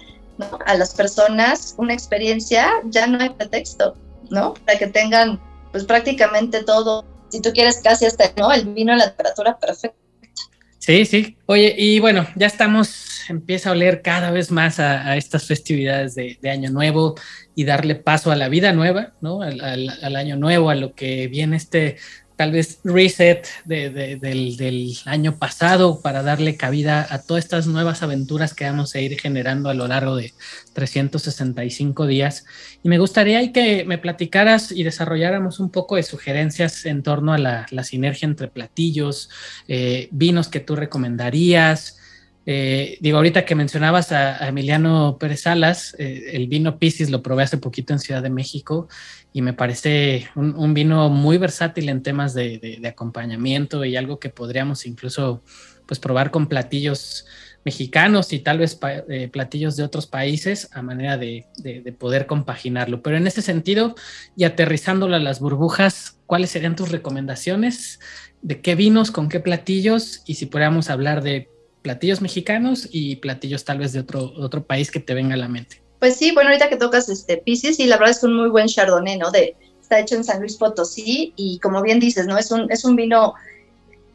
[0.65, 3.95] a las personas una experiencia, ya no hay pretexto,
[4.29, 4.53] ¿no?
[4.65, 5.39] Para que tengan,
[5.71, 8.51] pues prácticamente todo si tú quieres casi hasta, ¿no?
[8.51, 9.97] El vino a la temperatura perfecta.
[10.79, 11.37] Sí, sí.
[11.45, 16.39] Oye, y bueno, ya estamos, empieza a oler cada vez más a, estas festividades de,
[16.41, 17.15] de, Año Nuevo
[17.55, 19.43] y darle paso a la vida nueva, ¿no?
[19.43, 21.97] Al, al año nuevo, a lo que viene este
[22.41, 28.01] tal vez reset de, de, del, año pasado para darle cabida a todas estas nuevas
[28.01, 30.33] aventuras que vamos a ir generando a lo largo de
[30.73, 32.45] 365 días.
[32.81, 37.37] Y me gustaría que me platicaras y desarrolláramos un poco de sugerencias en torno a
[37.37, 39.29] la, la sinergia entre platillos,
[39.67, 41.99] eh, vinos que tú recomendarías.
[42.47, 47.21] Eh, digo, ahorita que mencionabas a, a Emiliano Pérez Salas, eh, el vino Piscis lo
[47.21, 48.87] probé hace poquito en Ciudad de México
[49.33, 54.85] y me parece un, vino muy versátil en temas de, acompañamiento y algo que podríamos
[54.85, 55.41] incluso
[55.85, 57.25] pues probar con platillos
[57.63, 62.25] mexicanos y tal vez pa, eh, platillos de otros países a manera de, de, poder
[62.25, 63.01] compaginarlo.
[63.01, 63.95] Pero en ese sentido,
[64.35, 67.99] y aterrizándolo a las burbujas, ¿cuáles serían tus recomendaciones?
[68.41, 70.23] ¿De qué vinos, con qué platillos?
[70.25, 71.49] Y si pudiéramos hablar de
[71.81, 75.47] platillos mexicanos y platillos tal vez de otro, otro país que te venga a la
[75.47, 75.81] mente.
[76.01, 78.49] Pues sí, bueno, ahorita que tocas este Pisces, y la verdad es que un muy
[78.49, 79.29] buen Chardonnay, ¿no?
[79.29, 82.39] De, está hecho en San Luis Potosí y como bien dices, ¿no?
[82.39, 83.35] Es un, es un vino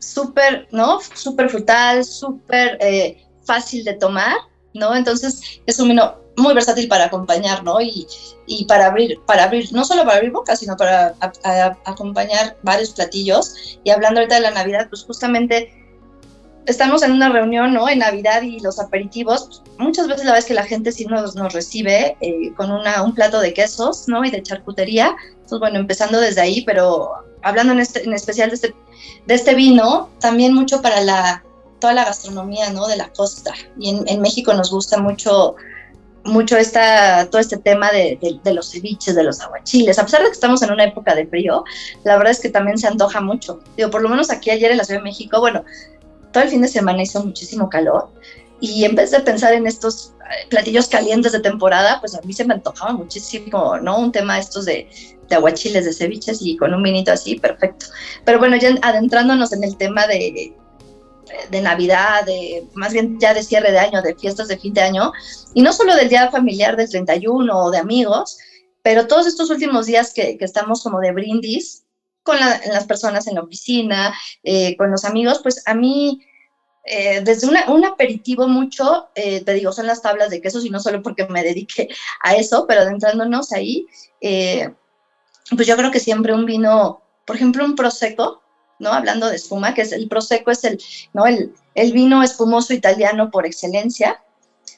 [0.00, 0.98] súper, ¿no?
[1.14, 4.34] Súper frutal, súper eh, fácil de tomar,
[4.74, 4.96] ¿no?
[4.96, 7.80] Entonces es un vino muy versátil para acompañar, ¿no?
[7.80, 8.04] Y,
[8.48, 12.90] y para abrir, para abrir, no solo para abrir boca, sino para a, acompañar varios
[12.90, 13.78] platillos.
[13.84, 15.85] Y hablando ahorita de la Navidad, pues justamente
[16.66, 17.88] estamos en una reunión, ¿no?
[17.88, 21.52] En Navidad y los aperitivos, muchas veces la vez que la gente sí nos, nos
[21.52, 24.24] recibe eh, con una, un plato de quesos, ¿no?
[24.24, 25.16] Y de charcutería.
[25.32, 27.10] Entonces, bueno, empezando desde ahí, pero
[27.42, 28.74] hablando en, este, en especial de este,
[29.26, 31.44] de este vino, también mucho para la,
[31.80, 32.86] toda la gastronomía, ¿no?
[32.88, 33.54] De la costa.
[33.78, 35.56] Y en, en México nos gusta mucho
[36.26, 39.96] mucho esta, todo este tema de, de, de, los ceviches, de los aguachiles.
[39.98, 41.64] A pesar de que estamos en una época de frío,
[42.02, 43.60] la verdad es que también se antoja mucho.
[43.76, 45.64] Digo, por lo menos aquí ayer en la Ciudad de México, bueno,
[46.36, 48.10] todo el fin de semana hizo muchísimo calor
[48.60, 50.12] y en vez de pensar en estos
[50.50, 53.98] platillos calientes de temporada, pues a mí se me antojaba muchísimo, ¿no?
[53.98, 54.86] Un tema estos de,
[55.30, 57.86] de aguachiles, de ceviches y con un vinito así, perfecto.
[58.26, 60.54] Pero bueno, ya adentrándonos en el tema de,
[61.50, 64.82] de Navidad, de, más bien ya de cierre de año, de fiestas de fin de
[64.82, 65.12] año,
[65.54, 68.36] y no solo del día familiar del 31 o de amigos,
[68.82, 71.85] pero todos estos últimos días que, que estamos como de brindis
[72.26, 76.20] con la, las personas en la oficina, eh, con los amigos, pues a mí,
[76.84, 80.70] eh, desde una, un aperitivo mucho, eh, te digo, son las tablas de quesos y
[80.70, 81.88] no solo porque me dedique
[82.22, 83.86] a eso, pero adentrándonos ahí,
[84.20, 88.42] pues yo creo que siempre un vino, por ejemplo, un prosecco,
[88.78, 88.92] ¿no?
[88.92, 90.82] Hablando de espuma, que es el prosecco, es el,
[91.14, 91.26] ¿no?
[91.26, 94.22] el, el vino espumoso italiano por excelencia.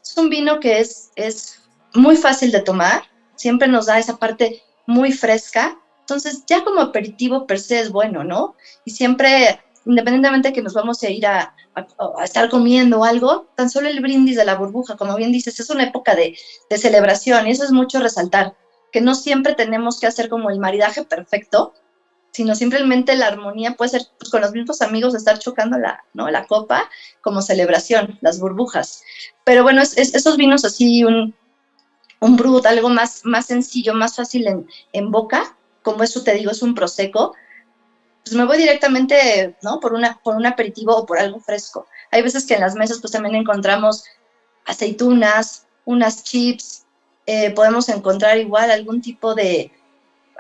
[0.03, 1.61] Es un vino que es, es
[1.95, 3.03] muy fácil de tomar,
[3.35, 5.79] siempre nos da esa parte muy fresca,
[6.09, 8.57] entonces ya como aperitivo per se es bueno, ¿no?
[8.87, 13.71] Y siempre independientemente de que nos vamos a ir a, a, estar comiendo algo, tan
[13.71, 16.37] solo el brindis de la burbuja, como bien dices, es una época de,
[16.69, 18.55] de celebración y eso es mucho resaltar,
[18.93, 21.73] que no siempre tenemos que hacer como el maridaje perfecto,
[22.33, 26.29] sino simplemente la armonía puede ser pues, con los mismos amigos estar chocando la, ¿no?
[26.31, 26.89] la copa
[27.23, 29.03] como celebración, las burbujas.
[29.45, 31.35] Pero bueno, es, esos vinos así, un,
[32.21, 36.51] un brut, algo más, más sencillo, más fácil en, en boca, como eso te digo,
[36.51, 37.35] es un prosecco,
[38.25, 39.81] pues me voy directamente, ¿no?
[39.81, 41.87] Por, una, por un aperitivo o por algo fresco.
[42.11, 44.05] Hay veces que en las mesas pues también encontramos
[44.67, 46.85] aceitunas, unas chips,
[47.27, 49.73] eh, podemos encontrar igual algún tipo de,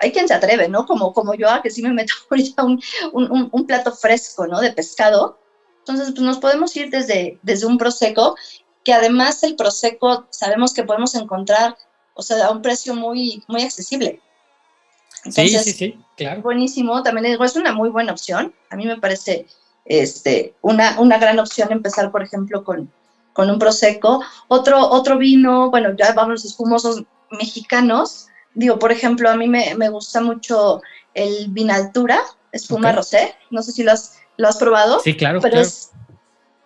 [0.00, 0.86] hay quien se atreve, ¿no?
[0.86, 2.80] Como, como yo, a que sí me meto ahorita un,
[3.12, 4.60] un, un, plato fresco, ¿no?
[4.60, 5.38] De pescado.
[5.80, 8.36] Entonces, pues nos podemos ir desde, desde un prosecco,
[8.84, 11.76] que además el prosecco sabemos que podemos encontrar,
[12.14, 14.20] o sea, a un precio muy, muy accesible.
[15.24, 16.42] Entonces, sí, sí, sí, claro.
[16.42, 18.54] Buenísimo, también digo, es una muy buena opción.
[18.70, 19.46] A mí me parece
[19.84, 22.90] este, una, una gran opción empezar, por ejemplo, con,
[23.32, 24.22] con un prosecco.
[24.48, 29.74] Otro, otro vino, bueno, ya vamos los espumosos mexicanos, digo, por ejemplo, a mí me,
[29.74, 30.80] me gusta mucho
[31.14, 32.20] el Vinaltura,
[32.52, 35.00] espuma rosé, no sé si lo has, lo has probado.
[35.00, 35.40] Sí, claro.
[35.40, 35.90] Pero Es,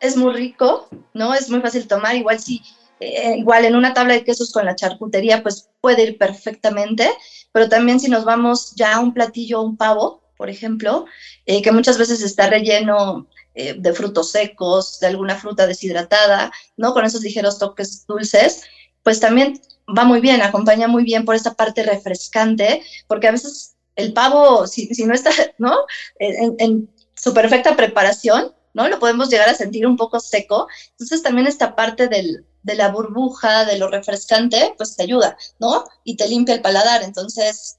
[0.01, 1.35] es muy rico, ¿no?
[1.35, 2.63] Es muy fácil tomar, igual si,
[3.01, 7.11] eh, igual en una tabla de quesos con la charcutería, pues puede ir perfectamente,
[7.53, 11.07] pero también si nos vamos ya a un platillo, un pavo, por ejemplo,
[11.47, 16.95] eh, que muchas veces está relleno eh, de frutos secos, de alguna fruta deshidratada, ¿no?
[16.95, 18.63] Con esos ligeros toques dulces,
[19.03, 23.77] pues también va muy bien, acompaña muy bien por esa parte refrescante, porque a veces
[23.95, 25.77] el pavo, si, si no está, ¿no?
[26.19, 28.89] En, en, su perfecta preparación, ¿no?
[28.89, 30.67] Lo podemos llegar a sentir un poco seco.
[30.93, 35.85] Entonces también esta parte del, de la burbuja, de lo refrescante, pues te ayuda, ¿no?
[36.05, 37.03] Y te limpia el paladar.
[37.03, 37.79] Entonces,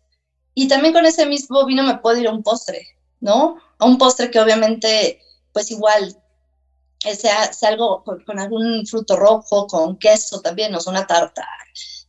[0.53, 2.87] y también con ese mismo vino me puedo ir a un postre,
[3.19, 3.57] ¿no?
[3.79, 5.19] A un postre que obviamente,
[5.51, 6.17] pues igual,
[6.99, 11.47] sea, sea algo con, con, algún fruto rojo, con queso también, o sea, una tarta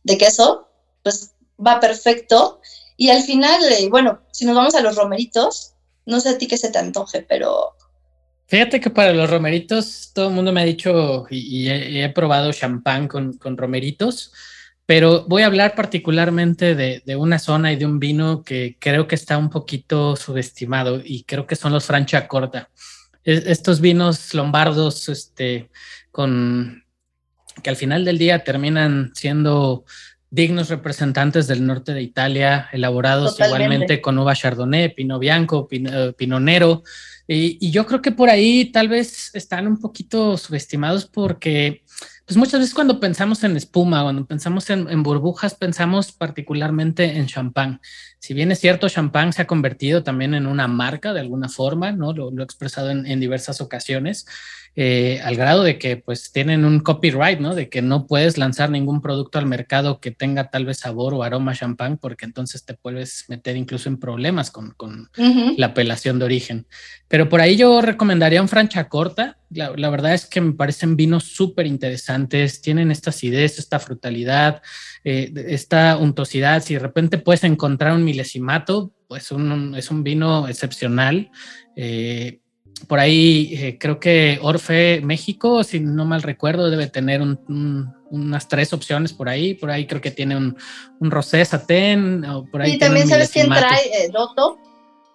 [0.03, 0.67] de queso,
[1.03, 1.33] pues
[1.65, 2.59] va perfecto.
[2.97, 5.73] Y al final, eh, bueno, si nos vamos a los romeritos,
[6.05, 7.75] no sé a ti qué se te antoje, pero...
[8.47, 12.09] Fíjate que para los romeritos todo el mundo me ha dicho y, y he, he,
[12.09, 14.31] probado champán con, con, romeritos,
[14.85, 19.07] pero voy a hablar particularmente de, de, una zona y de un vino que creo
[19.07, 22.69] que está un poquito subestimado y creo que son los Franciacorta.
[23.23, 25.69] Es, estos vinos lombardos este,
[26.11, 26.83] con
[27.63, 29.85] que al final del día terminan siendo
[30.29, 33.63] dignos representantes del norte de Italia, elaborados Totalmente.
[33.63, 36.83] igualmente con uva chardonnay, pino bianco, pino, pino nero.
[37.27, 41.83] Y, yo creo que por ahí tal vez están un poquito subestimados porque
[42.25, 47.27] pues muchas veces cuando pensamos en espuma, cuando pensamos en, en burbujas, pensamos particularmente en
[47.27, 47.79] champán.
[48.19, 51.91] Si bien es cierto, champán se ha convertido también en una marca de alguna forma,
[51.91, 52.13] ¿no?
[52.13, 54.25] Lo, lo he expresado en, en diversas ocasiones
[54.77, 57.55] eh, al grado de que pues tienen un copyright, ¿no?
[57.55, 61.23] De que no puedes lanzar ningún producto al mercado que tenga tal vez sabor o
[61.23, 65.55] aroma champán, porque entonces te puedes meter incluso en problemas con, con uh -huh.
[65.57, 66.67] la apelación de origen.
[67.07, 69.37] Pero por ahí yo recomendaría un Franciacorta.
[69.51, 74.61] La, la verdad es que me parecen vinos súper interesantes, tienen esta acidez, esta frutalidad,
[75.03, 76.63] eh, esta untuosidad.
[76.63, 81.29] Si de repente puedes encontrar un milesimato, pues un, un, es un vino excepcional.
[81.75, 82.39] Eh,
[82.87, 87.93] por ahí eh, creo que Orfe México, si no mal recuerdo, debe tener un, un,
[88.09, 89.53] unas tres opciones por ahí.
[89.53, 90.57] Por ahí creo que tiene un,
[90.99, 92.25] un rosé satén.
[92.25, 94.57] O por ahí y también sabes quién trae eh, Otto.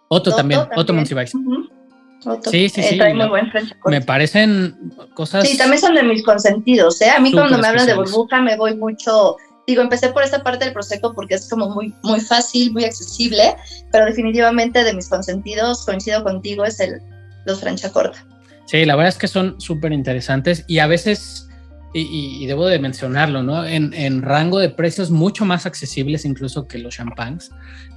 [0.08, 1.34] Otto también, Otto Monsiváis.
[1.34, 1.79] Uh -huh.
[2.24, 2.50] Otto.
[2.50, 2.94] Sí, sí, sí.
[2.94, 3.50] Eh, trae muy buen
[3.86, 4.76] me parecen
[5.14, 5.48] cosas.
[5.48, 7.00] Sí, también son de mis consentidos.
[7.00, 7.10] ¿eh?
[7.10, 9.36] A mí cuando me hablan de burbuja me voy mucho.
[9.66, 13.54] Digo, empecé por esta parte del prosecco porque es como muy, muy fácil, muy accesible,
[13.92, 17.00] pero definitivamente de mis consentidos, coincido contigo, es el,
[17.46, 18.26] los Franciacorta.
[18.66, 21.48] Sí, la verdad es que son súper interesantes y a veces,
[21.94, 23.64] y, y, y, debo de mencionarlo, ¿no?
[23.64, 27.50] En, en, rango de precios mucho más accesibles incluso que los champáns.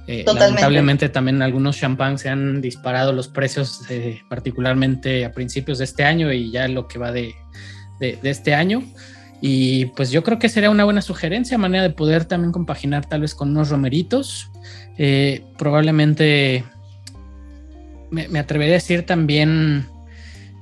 [0.06, 5.84] Eh, lamentablemente también algunos champáns se han disparado los precios, eh, particularmente a principios de
[5.84, 7.34] este año y ya lo que va de,
[8.00, 8.82] de, de este año.
[9.40, 13.22] Y pues yo creo que sería una buena sugerencia, manera de poder también compaginar tal
[13.22, 14.50] vez con unos romeritos.
[14.96, 16.64] Eh, probablemente
[18.10, 19.86] me, me, atrevería a decir también,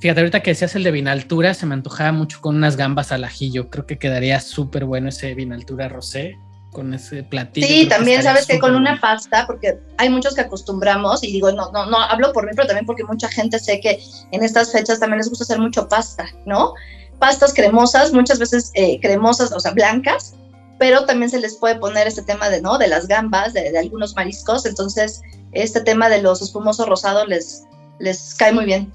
[0.01, 3.25] fíjate, ahorita que decías el de vinaltura, se me antojaba mucho con unas gambas al
[3.25, 3.71] ajillo.
[3.71, 6.37] Creo que quedaría súper bueno ese vinaltura rosé
[6.73, 7.67] con ese platillo.
[7.67, 11.53] Sí, también que sabes que con una pasta, porque hay muchos que acostumbramos, y digo,
[11.53, 14.03] no, no, no hablo por mí, pero también porque mucha gente sé que
[14.33, 16.75] en estas fechas también les gusta hacer mucho pasta, ¿no?
[17.19, 20.35] Pastas cremosas, muchas veces eh, cremosas, o sea, blancas,
[20.79, 22.79] pero también se les puede poner este tema de, ¿no?
[22.79, 25.21] De las gambas, de, de algunos mariscos, entonces
[25.53, 27.65] este tema de los espumosos rosados les,
[28.01, 28.93] les cae muy bien.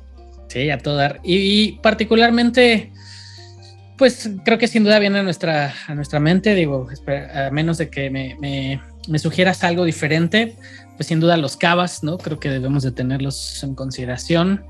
[0.48, 1.20] Sí, a todo dar.
[1.24, 2.92] Y, particularmente,
[3.98, 6.88] pues creo que sin duda viene a nuestra, a nuestra mente, digo,
[7.34, 10.56] a menos de que me, me, sugieras algo diferente,
[10.96, 12.18] pues sin duda los cavas, ¿no?
[12.18, 14.66] Creo que debemos de tenerlos en consideración.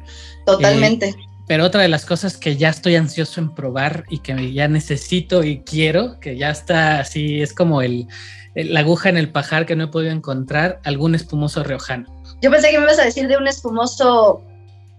[0.45, 1.09] Totalmente.
[1.09, 1.15] Eh,
[1.47, 5.43] pero otra de las cosas que ya estoy ansioso en probar y que ya necesito
[5.43, 8.07] y quiero, que ya está así, es como el,
[8.55, 12.05] la aguja en el pajar que no he podido encontrar, algún espumoso riojano.
[12.41, 14.43] Yo pensé que me ibas a decir de un espumoso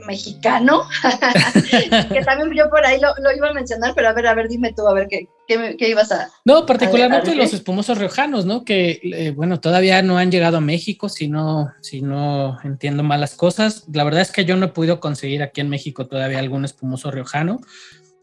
[0.06, 0.82] mexicano,
[2.12, 4.72] que también yo por ahí lo, iba a mencionar, pero a ver, a ver, dime
[4.72, 6.30] tú, a ver qué, qué, ibas a...
[6.44, 8.64] No, particularmente los espumosos riojanos, ¿no?
[8.64, 13.34] Que, eh, bueno, todavía no han llegado a México, si no, si no entiendo malas
[13.34, 13.84] cosas.
[13.92, 17.10] La verdad es que yo no he podido conseguir aquí en México todavía algún espumoso
[17.10, 17.60] riojano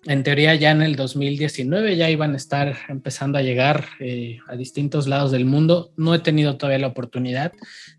[0.08, 4.56] en teoría ya en el 2019 ya iban a estar empezando a llegar eh, a
[4.56, 5.92] distintos lados del mundo.
[5.98, 7.54] No he tenido todavía la oportunidad.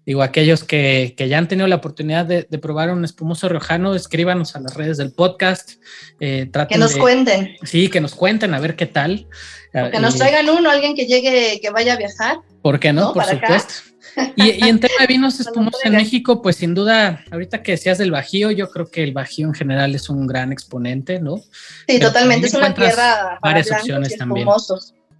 [0.04, 4.60] Digo, aquellos que, ya han tenido la oportunidad de, probar un espumoso riojano, escríbanos a
[4.60, 5.72] las redes del podcast.
[6.20, 7.56] Eh, que nos cuenten.
[7.64, 9.26] Sí, que nos cuenten a ver qué tal.
[9.72, 12.36] que nos eh, traigan uno, alguien que llegue, que vaya a viajar.
[12.62, 13.12] ¿Por qué no?
[13.12, 13.95] Por supuesto.
[14.36, 18.10] Y, en tema de vinos espumosos en México, pues sin duda, ahorita que decías del
[18.10, 21.42] Bajío, yo creo que el Bajío en general es un gran exponente, ¿no?
[21.86, 24.48] Sí, totalmente, es una tierra varias opciones también.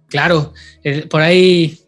[0.07, 0.53] Claro,
[1.09, 1.79] por ahí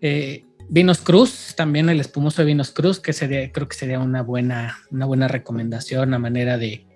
[0.00, 4.22] eh, Vinos Cruz, también el espumoso de Vinos Cruz, que sería, creo que sería una
[4.22, 6.86] buena, una buena recomendación, una manera de,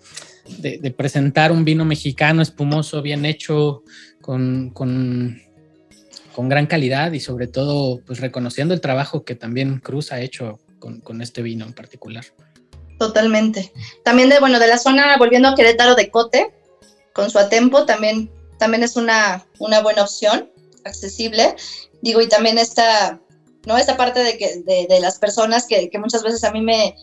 [0.59, 3.83] de, presentar un vino mexicano espumoso, bien hecho,
[4.21, 5.41] con, con
[6.35, 10.61] con gran calidad y sobre todo pues reconociendo el trabajo que también Cruz ha hecho
[10.79, 12.25] con, este vino en particular.
[12.99, 13.73] Totalmente.
[14.05, 16.53] También de, bueno, de la zona, volviendo a Querétaro de Cote,
[17.13, 20.51] con su Atempo, también, también es una, una buena opción,
[20.85, 21.55] accesible.
[22.01, 23.21] Digo, y también esta,
[23.67, 23.79] ¿no?
[23.79, 26.97] Esta parte de, que, de, las personas que, que, muchas veces a mí me,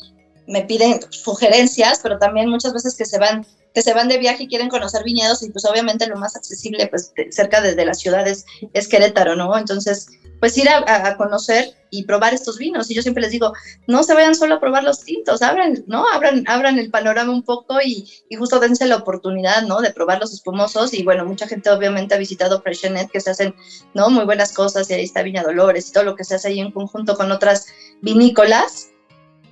[0.47, 3.45] me piden sugerencias, pero también muchas veces que se van
[3.79, 6.87] que se van de viaje y quieren conocer viñedos y pues obviamente lo más accesible
[6.87, 9.57] pues cerca de, las ciudades es Querétaro, ¿no?
[9.57, 10.09] Entonces,
[10.41, 12.91] pues ir a, conocer y probar estos vinos.
[12.91, 13.53] Y yo siempre les digo,
[13.87, 16.03] no se vayan solo a probar los tintos, abran, ¿no?
[16.11, 19.79] Abran, abran el panorama un poco y, y justo dense la oportunidad, ¿no?
[19.79, 20.93] De probar los espumosos.
[20.93, 23.55] Y bueno, mucha gente obviamente ha visitado Freshenet, que se hacen,
[23.93, 24.09] ¿no?
[24.09, 26.59] Muy buenas cosas y ahí está Viña Dolores y todo lo que se hace ahí
[26.59, 27.67] en conjunto con otras
[28.01, 28.89] vinícolas,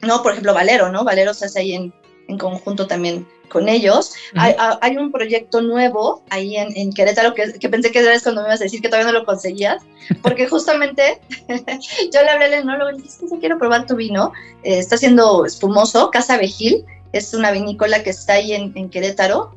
[0.02, 0.22] ¿no?
[0.22, 1.06] Por ejemplo, Valero, ¿no?
[1.06, 1.94] Valero se hace ahí en,
[2.28, 4.14] en conjunto también con ellos.
[4.36, 8.66] hay, un proyecto nuevo ahí en, Querétaro que, pensé que era cuando me ibas a
[8.66, 9.84] decir que todavía no lo conseguías,
[10.22, 11.22] porque justamente
[12.14, 14.98] yo le hablé al enólogo y le dije, sí, quiero probar tu vino, eh, está
[14.98, 19.56] siendo espumoso, Casa Vejil, es una vinícola que está ahí en, Querétaro.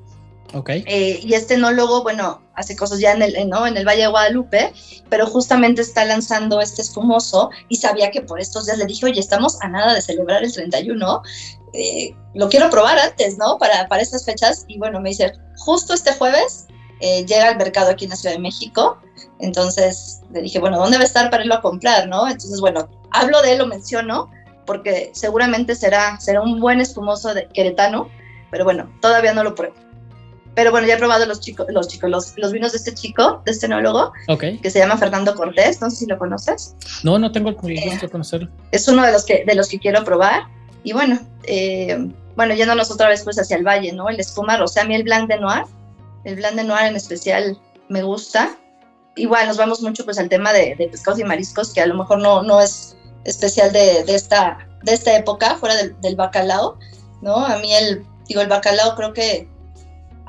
[0.52, 0.82] Okay.
[0.88, 3.66] Eh, y este enólogo, bueno, hace cosas ya en el, ¿no?
[3.68, 4.72] en el Valle de Guadalupe,
[5.08, 9.20] pero justamente está lanzando este espumoso y sabía que por estos días le dije, oye,
[9.20, 11.22] estamos a nada de celebrar el 31,
[11.72, 13.58] eh, lo quiero probar antes, ¿no?
[13.58, 14.64] Para, para estas fechas.
[14.68, 16.66] Y bueno, me dice, justo este jueves
[17.00, 18.98] eh, llega al mercado aquí en la Ciudad de México.
[19.38, 22.26] Entonces le dije, bueno, ¿dónde va a estar para irlo a comprar, no?
[22.28, 24.30] Entonces, bueno, hablo de él, lo menciono,
[24.66, 28.08] porque seguramente será, será un buen espumoso de queretano,
[28.50, 29.74] pero bueno, todavía no lo pruebo.
[30.54, 33.40] Pero bueno, ya he probado los chicos, los chicos, los, los vinos de este chico,
[33.46, 34.12] de este enólogo,
[34.60, 36.74] que se llama Fernando Cortés, no sé si lo conoces.
[37.04, 38.48] No, no tengo el gusto de conocerlo.
[38.72, 40.42] Es uno de los que, de los que quiero probar.
[40.82, 44.08] Y bueno, eh, bueno, yéndonos otra vez pues hacia el valle, ¿no?
[44.08, 45.64] El espuma sea, a mí el blanc de noir,
[46.24, 47.58] el blanc de noir en especial
[47.88, 48.56] me gusta.
[49.16, 52.18] Igual nos vamos mucho pues al tema de, pescados y mariscos, que a lo mejor
[52.18, 56.78] no, no es especial de, de esta, de esta época, fuera del, del, bacalao,
[57.20, 57.36] ¿no?
[57.36, 59.48] A mí el, digo, el bacalao creo que,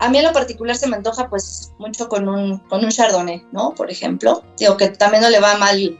[0.01, 3.45] a mí en lo particular se me antoja pues mucho con un, con un chardonnay,
[3.51, 3.75] ¿no?
[3.75, 5.97] Por ejemplo, digo que también no le va mal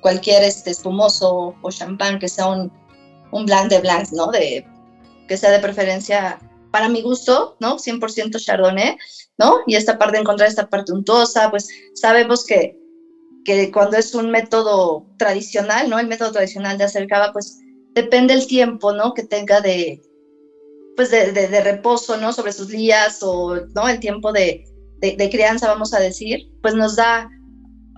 [0.00, 2.72] cualquier este espumoso o champán que sea un,
[3.34, 4.28] un blanc de blanc, ¿no?
[4.28, 4.64] De,
[5.28, 6.38] que sea de preferencia
[6.70, 7.76] para mi gusto, ¿no?
[7.76, 8.96] 100% chardonnay,
[9.38, 9.58] ¿no?
[9.66, 12.76] Y esta parte, encontrar esta parte untuosa, pues sabemos que,
[13.44, 15.98] que cuando es un método tradicional, ¿no?
[15.98, 17.58] El método tradicional de hacer cava, pues
[17.94, 19.14] depende el tiempo, ¿no?
[19.14, 20.00] Que tenga de,
[20.96, 22.32] pues de, de, reposo, ¿no?
[22.32, 23.88] Sobre sus días o, ¿no?
[23.88, 24.64] El tiempo de,
[25.00, 27.28] de, crianza, vamos a decir, pues nos da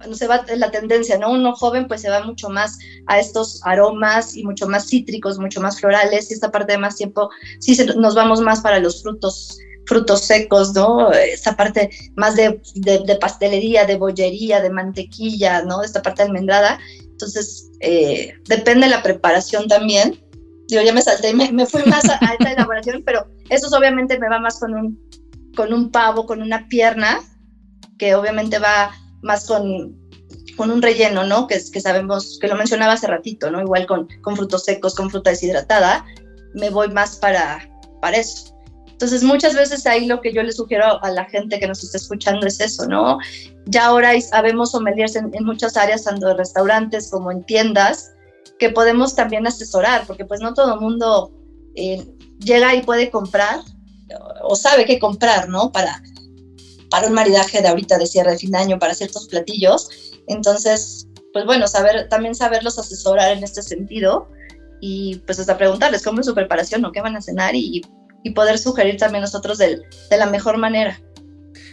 [0.06, 1.32] no se va la tendencia, ¿no?
[1.32, 5.60] Uno joven pues se va mucho más a estos aromas y mucho más cítricos, mucho
[5.60, 7.30] más florales y esta parte de más tiempo
[7.60, 11.12] sí nos vamos más para los frutos frutos secos, ¿no?
[11.12, 15.82] Esta parte más de, de, pastelería, de bollería, de mantequilla, ¿no?
[15.82, 16.78] Esta parte almendrada.
[17.00, 20.20] Entonces, eh, depende de la preparación también.
[20.68, 24.18] Yo ya me salté y me, fui más a, a, esta elaboración, pero eso obviamente
[24.18, 25.00] me va más con un,
[25.54, 27.20] con un pavo, con una pierna,
[27.96, 28.90] que obviamente va
[29.26, 29.94] más con,
[30.56, 31.46] con un relleno, ¿no?
[31.46, 33.60] Que, que sabemos, que lo mencionaba hace ratito, ¿no?
[33.60, 36.06] Igual con, con frutos secos, con fruta deshidratada,
[36.54, 37.68] me voy más para,
[38.00, 38.56] para eso.
[38.86, 41.98] Entonces, muchas veces ahí lo que yo le sugiero a la gente que nos está
[41.98, 43.18] escuchando es eso, ¿no?
[43.66, 48.12] Ya ahora sabemos sommeliers en, en muchas áreas, tanto de restaurantes como en tiendas,
[48.58, 51.30] que podemos también asesorar, porque pues no todo el mundo
[51.74, 52.06] eh,
[52.38, 53.60] llega y puede comprar
[54.42, 55.72] o sabe qué comprar, ¿no?
[55.72, 56.02] Para,
[56.90, 59.88] para un maridaje de ahorita de cierre de fin de año, para ciertos platillos.
[60.28, 64.28] Entonces, pues bueno, saber, también saberlos asesorar en este sentido
[64.80, 67.82] y pues hasta preguntarles cómo es su preparación o qué van a cenar y,
[68.22, 69.80] y poder sugerir también nosotros de
[70.10, 71.00] la mejor manera.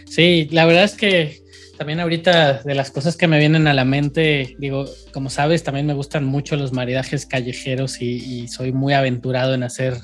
[0.06, 1.44] Sí, la verdad es que
[1.76, 5.86] también ahorita de las cosas que me vienen a la mente, digo, como sabes, también
[5.86, 9.96] me gustan mucho los maridajes callejeros y, soy muy aventurado en hacer,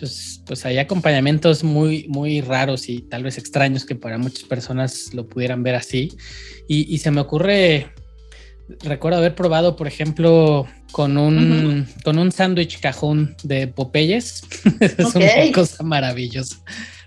[0.00, 5.12] pues, pues hay acompañamientos muy, muy raros y tal vez extraños que para muchas personas
[5.12, 6.16] lo pudieran ver así.
[6.66, 7.92] Y, se me ocurre,
[8.82, 14.42] recuerdo haber probado, por ejemplo, con un, con un sándwich cajón de Popeyes.
[14.80, 16.56] es una cosa maravillosa.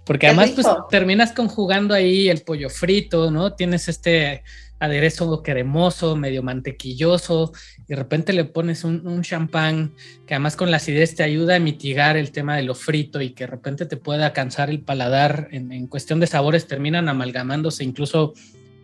[0.06, 3.54] Porque además pues, terminas conjugando ahí el pollo frito, ¿no?
[3.54, 4.44] Tienes este
[4.84, 9.94] aderezo cremoso, medio mantequilloso, y de repente le pones un, champán
[10.28, 13.32] que además con la acidez te ayuda a mitigar el tema de lo frito y
[13.32, 17.84] que de repente te pueda cansar el paladar en, en cuestión de sabores, terminan amalgamándose
[17.84, 18.34] incluso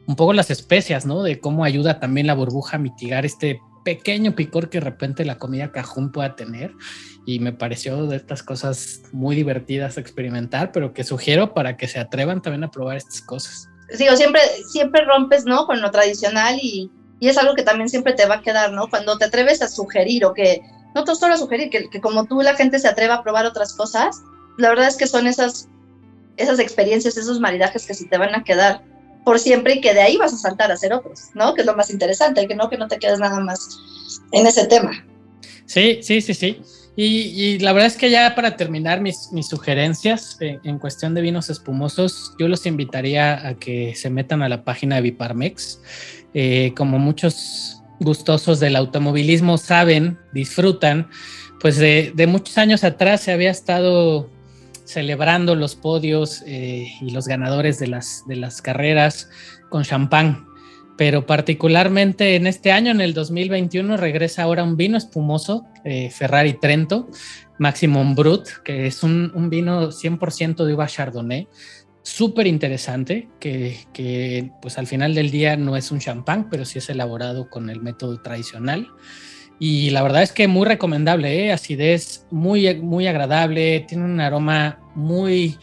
[0.08, 1.22] un poco las especias, ¿no?
[1.22, 5.38] De cómo ayuda también la burbuja a mitigar este pequeño picor que de repente la
[5.38, 6.74] comida cajún pueda tener
[7.26, 11.88] y me pareció de estas cosas muy divertidas a experimentar, pero que sugiero para que
[11.88, 13.69] se atrevan también a probar estas cosas.
[13.98, 15.66] Digo, siempre, siempre rompes, ¿no?
[15.66, 18.90] Con lo tradicional y, y es algo que también siempre te va a quedar, ¿no?
[18.90, 20.62] Cuando te atreves a sugerir o que,
[20.96, 23.46] no te solo a sugerir, que, que como tú la gente se atreva a probar
[23.46, 24.22] otras cosas,
[24.58, 25.68] la verdad es que son esas,
[26.38, 28.84] esas experiencias, esos maridajes que se te van a quedar
[29.24, 31.54] por siempre y que de ahí vas a saltar a hacer otros, ¿no?
[31.54, 33.80] Que es lo más interesante, que no, que no te quedes nada más
[34.32, 35.06] en ese tema.
[35.66, 36.62] Sí, sí, sí, sí.
[36.96, 42.34] Y, la verdad es que ya para terminar mis, sugerencias en cuestión de vinos espumosos,
[42.38, 45.82] yo los invitaría a que se metan a la página de Viparmex.
[46.34, 51.10] Eh, como muchos gustosos del automovilismo saben, disfrutan,
[51.62, 54.30] pues de, de muchos años atrás se había estado
[54.90, 59.30] celebrando los podios eh, y los ganadores de las, de las carreras
[59.70, 60.49] con champán.
[61.00, 66.56] Pero particularmente en este año, en el 2021, regresa ahora un vino espumoso, eh, Ferrari
[66.60, 67.08] Trento,
[67.58, 71.48] Maximum Brut, que es un, vino 100% de uva Chardonnay,
[72.02, 76.80] súper interesante, que, que, pues al final del día no es un champán, pero sí
[76.80, 78.90] es elaborado con el método tradicional.
[79.58, 81.54] Y la verdad es que muy recomendable, ¿eh?
[81.54, 85.58] acidez muy, muy agradable, tiene un aroma muy,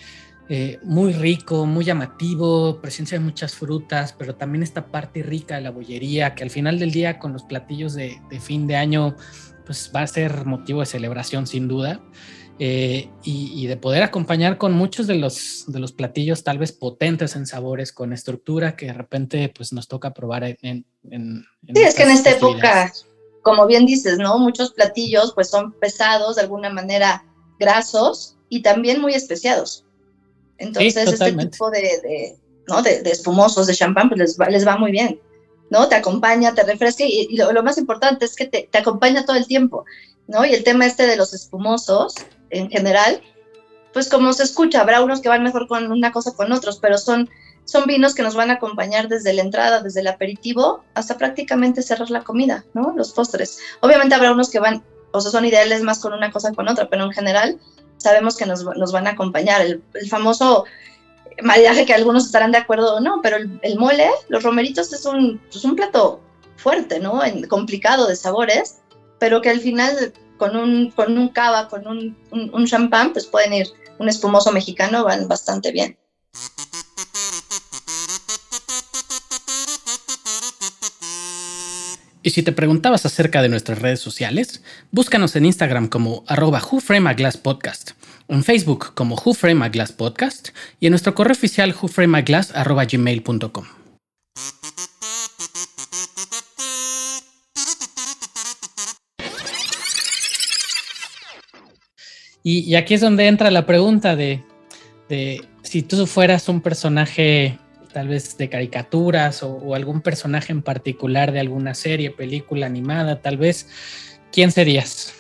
[0.49, 5.62] eh, muy rico, muy llamativo, presencia de muchas frutas, pero también esta parte rica de
[5.62, 9.16] la bollería, que al final del día con los platillos de, fin de año,
[9.64, 12.01] pues va a ser motivo de celebración sin duda.
[12.59, 17.36] Eh, y, de poder acompañar con muchos de los, de los platillos tal vez potentes
[17.36, 20.86] en sabores, con estructura que de repente pues nos toca probar en...
[21.11, 21.44] en,
[21.74, 22.90] sí, es que en esta época
[23.47, 24.40] como bien dices, ¿no?
[24.40, 27.24] Muchos platillos pues son pesados, de alguna manera
[27.61, 29.86] grasos y también muy especiados.
[30.59, 32.36] Entonces, este tipo de,
[32.68, 32.82] ¿no?
[32.82, 35.20] de, espumosos, de champán, pues les va, les va muy bien,
[35.70, 35.88] ¿no?
[35.88, 39.46] Te acompaña, te refresca y, lo, más importante es que te, te, acompaña todo el
[39.46, 39.84] tiempo,
[40.26, 40.44] ¿no?
[40.44, 42.14] Y el tema este de los espumosos,
[42.50, 43.20] en general,
[43.92, 46.98] pues como se escucha, habrá unos que van mejor con una cosa con otros, pero
[46.98, 47.28] son
[47.66, 51.82] son vinos que nos van a acompañar desde la entrada, desde el aperitivo, hasta prácticamente
[51.82, 52.94] cerrar la comida, ¿no?
[52.96, 53.59] Los postres.
[53.80, 56.68] Obviamente habrá unos que van, o sea, son ideales más con una cosa que con
[56.68, 57.59] otra, pero en general
[58.07, 59.61] sabemos que nos, van a acompañar.
[59.62, 60.64] El, famoso
[61.42, 65.40] maridaje que algunos estarán de acuerdo o no, pero el, mole, los romeritos es un,
[65.50, 66.20] pues un plato
[66.57, 67.20] fuerte, ¿no?
[67.48, 68.78] complicado de sabores,
[69.18, 73.26] pero que al final con un, con un cava, con un, un, un champán, pues
[73.26, 73.66] pueden ir,
[73.98, 75.98] un espumoso mexicano van bastante bien.
[82.27, 84.61] Y si te preguntabas acerca de nuestras redes sociales,
[84.91, 86.61] búscanos en Instagram como arroba
[87.41, 87.93] Podcast,
[88.27, 89.16] en Facebook como
[89.97, 90.49] Podcast
[90.81, 93.64] y en nuestro correo oficial gmail.com.
[102.43, 104.43] Y, aquí es donde entra la pregunta de
[105.62, 107.57] si tú fueras un personaje
[107.97, 113.38] tal vez de caricaturas o, algún personaje en particular de alguna serie, película animada, tal
[113.38, 113.68] vez,
[114.30, 115.14] ¿quién serías?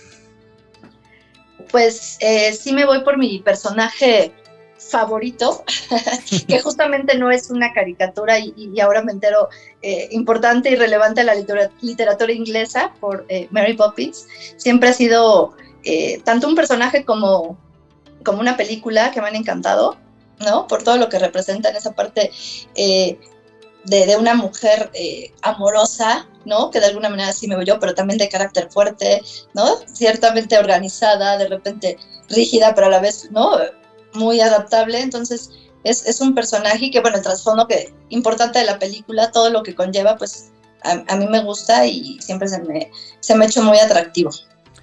[1.70, 4.30] Pues eh, sí me voy por mi personaje
[4.76, 5.64] favorito,
[6.48, 9.48] que justamente no es una caricatura y, ahora me entero
[9.80, 14.26] eh, importante y relevante a la literatura, inglesa por eh, Mary Poppins.
[14.58, 15.56] Siempre ha sido
[16.24, 17.56] tanto un personaje como
[18.22, 19.96] como una película que me han encantado,
[20.40, 20.66] ¿no?
[20.66, 22.30] Por todo lo que representa en esa parte
[22.74, 23.18] eh,
[23.84, 26.70] de, una mujer eh, amorosa, ¿no?
[26.70, 29.22] Que de alguna manera sí me veo yo, pero también de carácter fuerte,
[29.54, 29.78] ¿no?
[29.92, 33.52] Ciertamente organizada, de repente rígida, pero a la vez, ¿no?
[34.12, 35.00] Muy adaptable.
[35.00, 35.50] Entonces,
[35.84, 39.74] es, un personaje que, bueno, el trasfondo que importante de la película, todo lo que
[39.74, 40.50] conlleva, pues
[40.82, 44.30] a, mí me gusta y siempre se me, se me ha hecho muy atractivo.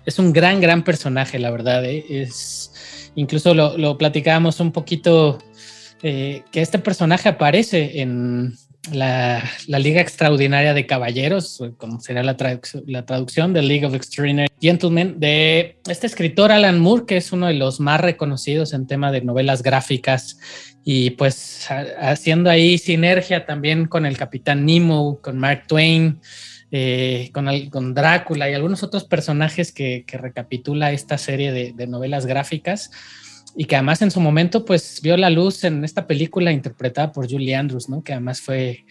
[0.06, 1.84] Es un gran, gran personaje, la verdad.
[1.86, 2.06] ¿eh?
[2.10, 2.73] Es,
[3.16, 5.40] incluso lo, lo platicábamos un poquito,
[6.02, 8.56] eh, que este personaje aparece en,
[8.92, 15.78] la, Liga Extraordinaria de Caballeros, como sería la, traducción de League of Extraordinary Gentlemen, de
[15.88, 19.64] este escritor Alan Moore, que es uno de los más reconocidos en tema de novelas
[19.64, 20.38] gráficas.
[20.84, 21.66] Y pues
[22.00, 26.20] haciendo ahí sinergia también con el Capitán Nemo, con Mark Twain,
[26.76, 32.26] eh, con, con, Drácula y algunos otros personajes que, recapitula esta serie de, de novelas
[32.26, 32.90] gráficas
[33.56, 37.30] y que además en su momento pues vio la luz en esta película interpretada por
[37.30, 38.04] Julie Andrews, ¿no?
[38.04, 38.86] Que además fue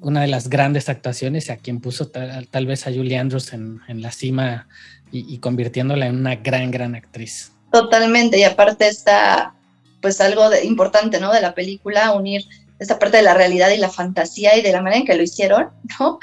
[0.00, 4.10] una de las grandes actuaciones a quien puso tal, vez a Julie Andrews en, la
[4.10, 4.66] cima
[5.12, 7.52] y, convirtiéndola en una gran, gran actriz.
[7.70, 9.54] Totalmente, y aparte está
[10.00, 11.32] pues algo de, importante, ¿no?
[11.32, 12.44] De la película, unir
[12.80, 15.22] esta parte de la realidad y la fantasía y de la manera en que lo
[15.22, 15.68] hicieron,
[16.00, 16.18] ¿no?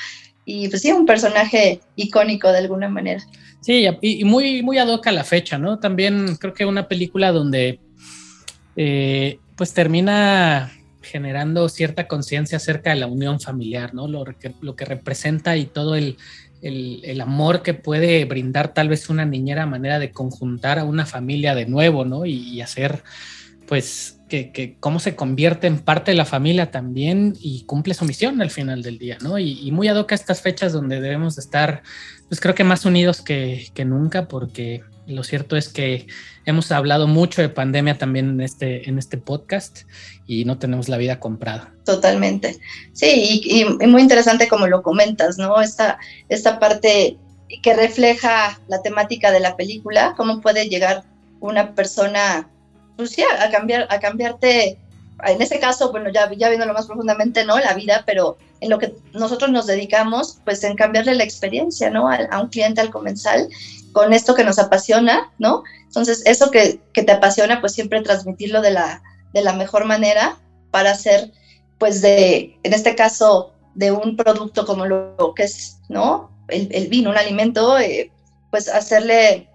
[0.46, 3.24] Y pues sí, un personaje icónico de alguna manera.
[3.62, 5.80] Sí, y, muy, muy ad hoc a la fecha, ¿no?
[5.80, 7.80] También creo que una película donde
[8.76, 10.72] eh, pues termina
[11.02, 14.08] generando cierta conciencia acerca de la unión familiar, ¿no?
[14.08, 16.18] Lo que, lo que representa y todo el,
[16.62, 21.56] el, amor que puede brindar tal vez una niñera manera de conjuntar a una familia
[21.56, 22.26] de nuevo, ¿no?
[22.26, 23.04] y hacer
[23.70, 28.42] pues que, cómo se convierte en parte de la familia también y cumple su misión
[28.42, 29.38] al final del día, ¿no?
[29.38, 31.84] Y, muy ad estas fechas donde debemos estar,
[32.28, 36.08] pues creo que más unidos que, nunca, porque lo cierto es que
[36.46, 39.82] hemos hablado mucho de pandemia también en este, en este podcast
[40.26, 41.72] y no tenemos la vida comprada.
[41.86, 42.58] Totalmente.
[42.94, 45.62] Sí, y, muy interesante como lo comentas, ¿no?
[45.62, 47.18] Esta, esta parte
[47.62, 51.04] que refleja la temática de la película, cómo puede llegar
[51.40, 52.50] una persona
[53.00, 54.78] pues sí, a, cambiar, a cambiarte,
[55.26, 57.58] en ese caso, bueno, ya, ya viéndolo más profundamente, ¿no?
[57.58, 62.10] La vida, pero en lo que nosotros nos dedicamos, pues en cambiarle la experiencia, ¿no?
[62.10, 63.48] A, un cliente al comensal
[63.94, 65.64] con esto que nos apasiona, ¿no?
[65.86, 70.38] Entonces, eso que, que, te apasiona, pues siempre transmitirlo de la, de la mejor manera
[70.70, 71.32] para hacer,
[71.78, 76.32] pues de, en este caso, de un producto como lo, que es, ¿no?
[76.50, 78.12] El, el vino, un alimento, eh,
[78.52, 79.48] pues hacerle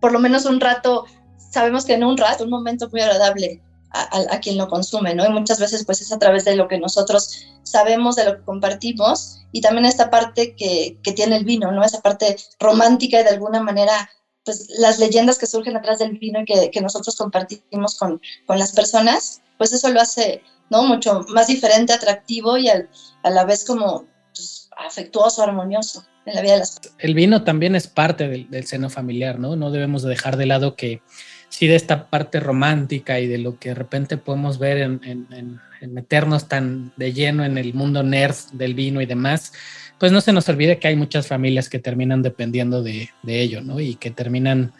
[0.00, 1.04] por lo menos un rato
[1.50, 3.60] sabemos que en un rato, un momento muy agradable
[3.92, 5.26] a, quien lo consume, ¿no?
[5.26, 8.44] Y muchas veces pues es a través de lo que nosotros sabemos, de lo que
[8.44, 11.84] compartimos y también esta parte que, que tiene el vino, ¿no?
[11.84, 14.08] Esa parte romántica y de alguna manera
[14.44, 18.58] pues las leyendas que surgen atrás del vino y que, que nosotros compartimos con, con,
[18.58, 20.84] las personas, pues eso lo hace, ¿no?
[20.84, 22.86] Mucho más diferente, atractivo y a
[23.24, 26.80] la vez como pues, afectuoso, armonioso en la vida de las.
[26.98, 29.56] El vino también es parte del, del seno familiar, ¿no?
[29.56, 31.02] No debemos dejar de lado que
[31.50, 36.48] sí de esta parte romántica y de lo que de repente podemos ver en, meternos
[36.48, 39.52] tan de lleno en el mundo nerd del vino y demás,
[39.98, 43.80] pues no se nos olvide que hay muchas familias que terminan dependiendo de, ello, ¿no?
[43.80, 44.72] Y que terminan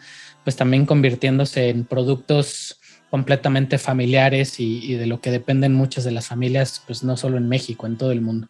[0.43, 2.79] pues también convirtiéndose en productos
[3.11, 7.37] completamente familiares y, y, de lo que dependen muchas de las familias, pues no solo
[7.37, 8.47] en México, en todo el mundo.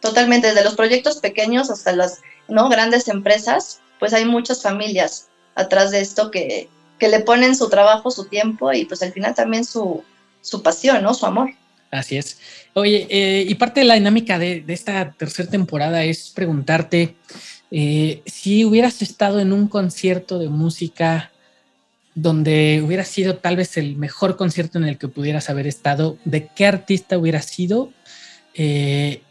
[0.00, 2.68] Totalmente, desde los proyectos pequeños hasta las ¿no?
[2.68, 6.68] grandes empresas, pues hay muchas familias atrás de esto que,
[7.02, 10.04] que le ponen su trabajo, su tiempo y pues al final también su,
[10.40, 11.14] su pasión, ¿no?
[11.14, 11.50] Su amor.
[11.90, 12.38] Así es.
[12.74, 17.16] Oye, eh, y parte de la dinámica de, esta tercera temporada es preguntarte
[17.72, 21.32] eh, si hubieras estado en un concierto de música
[22.14, 26.46] donde hubiera sido tal vez el mejor concierto en el que pudieras haber estado, ¿de
[26.54, 27.92] qué artista hubiera sido?
[28.54, 29.22] Eh,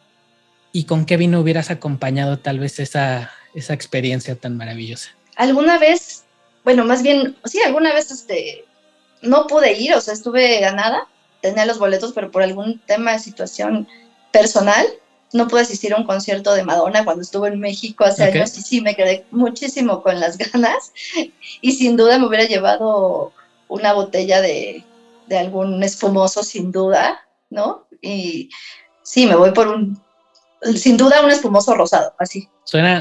[0.74, 5.12] y con qué vino hubieras acompañado tal vez esa, esa experiencia tan maravillosa.
[5.38, 6.26] Alguna vez
[6.64, 8.66] bueno, más bien, sí, alguna vez este,
[9.22, 11.08] no pude ir, o sea, estuve a nada,
[11.42, 13.88] tenía los boletos, pero por algún tema de situación
[14.32, 14.86] personal,
[15.34, 18.62] no pude asistir a un concierto de Madonna cuando estuve en México hace años y
[18.62, 20.92] sí, me quedé muchísimo con las ganas
[21.62, 23.32] y sin duda me hubiera llevado
[23.70, 24.84] una botella de,
[25.28, 27.88] de algún espumoso, sin duda, ¿no?
[28.02, 28.50] Y
[29.02, 30.02] sí, me voy por un,
[30.76, 32.50] sin duda, un espumoso rosado, así.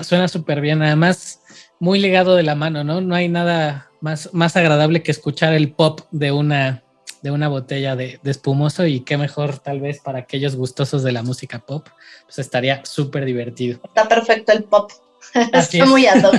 [0.05, 1.40] Suena súper bien, además
[1.81, 3.01] muy ligado de la mano, ¿no?
[3.01, 6.85] No hay nada más, más agradable que escuchar el pop de una,
[7.23, 11.23] de una botella de, espumoso y qué mejor tal vez para aquellos gustosos de la
[11.23, 11.89] música pop,
[12.25, 13.81] pues estaría súper divertido.
[13.83, 14.93] Está perfecto el pop.
[15.53, 16.31] Está muy alto.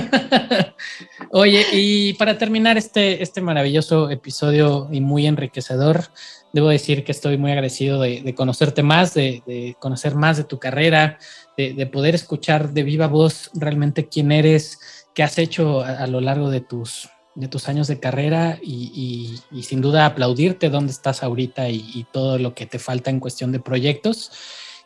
[1.30, 6.08] Oye, y para terminar este, este maravilloso episodio y muy enriquecedor,
[6.52, 11.18] debo decir que estoy muy agradecido de, conocerte más, de, conocer más de tu carrera,
[11.56, 16.50] de, poder escuchar de viva voz realmente quién eres, qué has hecho a, lo largo
[16.50, 22.06] de tus, de tus años de carrera y, sin duda aplaudirte dónde estás ahorita y,
[22.12, 24.32] todo lo que te falta en cuestión de proyectos.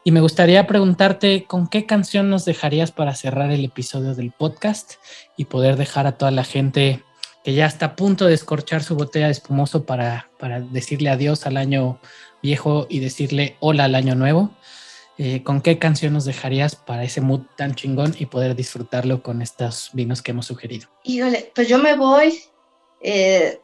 [0.04, 4.94] Y me gustaría preguntarte con qué canción nos dejarías para cerrar el episodio del podcast
[5.36, 7.02] y poder dejar a toda la gente
[7.42, 11.46] que ya está a punto de escorchar su botella de espumoso para, para decirle adiós
[11.46, 11.98] al año
[12.42, 14.52] viejo y decirle hola al año nuevo.
[15.18, 19.40] Eh, ¿Con qué canción nos dejarías para ese mood tan chingón y poder disfrutarlo con
[19.40, 20.88] estos vinos que hemos sugerido?
[21.04, 22.38] Híjole, pues yo me voy
[23.00, 23.60] eh,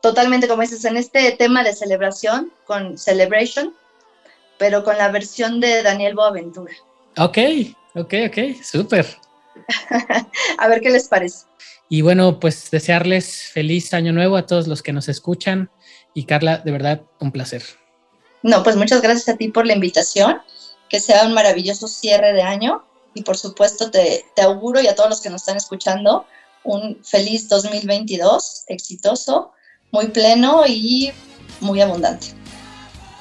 [0.00, 3.74] totalmente, como dices, en este tema de celebración, con Celebration,
[4.58, 6.72] pero con la versión de Daniel Boaventura.
[7.18, 7.38] Ok,
[7.94, 9.06] ok, ok, súper.
[10.58, 11.46] a ver qué les parece.
[11.88, 15.70] Y bueno, pues desearles feliz año nuevo a todos los que nos escuchan.
[16.14, 17.62] Y Carla, de verdad, un placer.
[18.42, 20.40] No, pues muchas gracias a ti por la invitación.
[20.88, 22.84] Que sea un maravilloso cierre de año.
[23.14, 26.26] Y por supuesto, te, te auguro y a todos los que nos están escuchando
[26.66, 29.52] un feliz 2022, exitoso,
[29.92, 31.12] muy pleno y
[31.60, 32.28] muy abundante.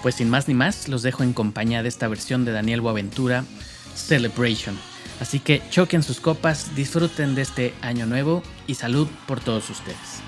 [0.01, 3.45] Pues sin más ni más, los dejo en compañía de esta versión de Daniel Boaventura,
[3.95, 4.77] Celebration.
[5.19, 10.24] Así que choquen sus copas, disfruten de este año nuevo y salud por todos ustedes.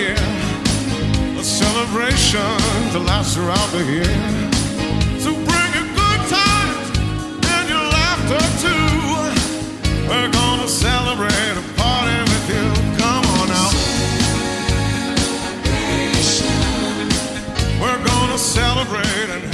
[0.00, 0.16] here,
[1.38, 2.56] a celebration
[2.92, 4.14] to last throughout the year.
[5.20, 6.86] So bring your good times
[7.54, 8.86] and your laughter too.
[10.08, 12.66] We're gonna celebrate a party with you.
[13.02, 13.74] Come on out.
[16.30, 17.08] Celebration.
[17.82, 19.49] We're gonna celebrate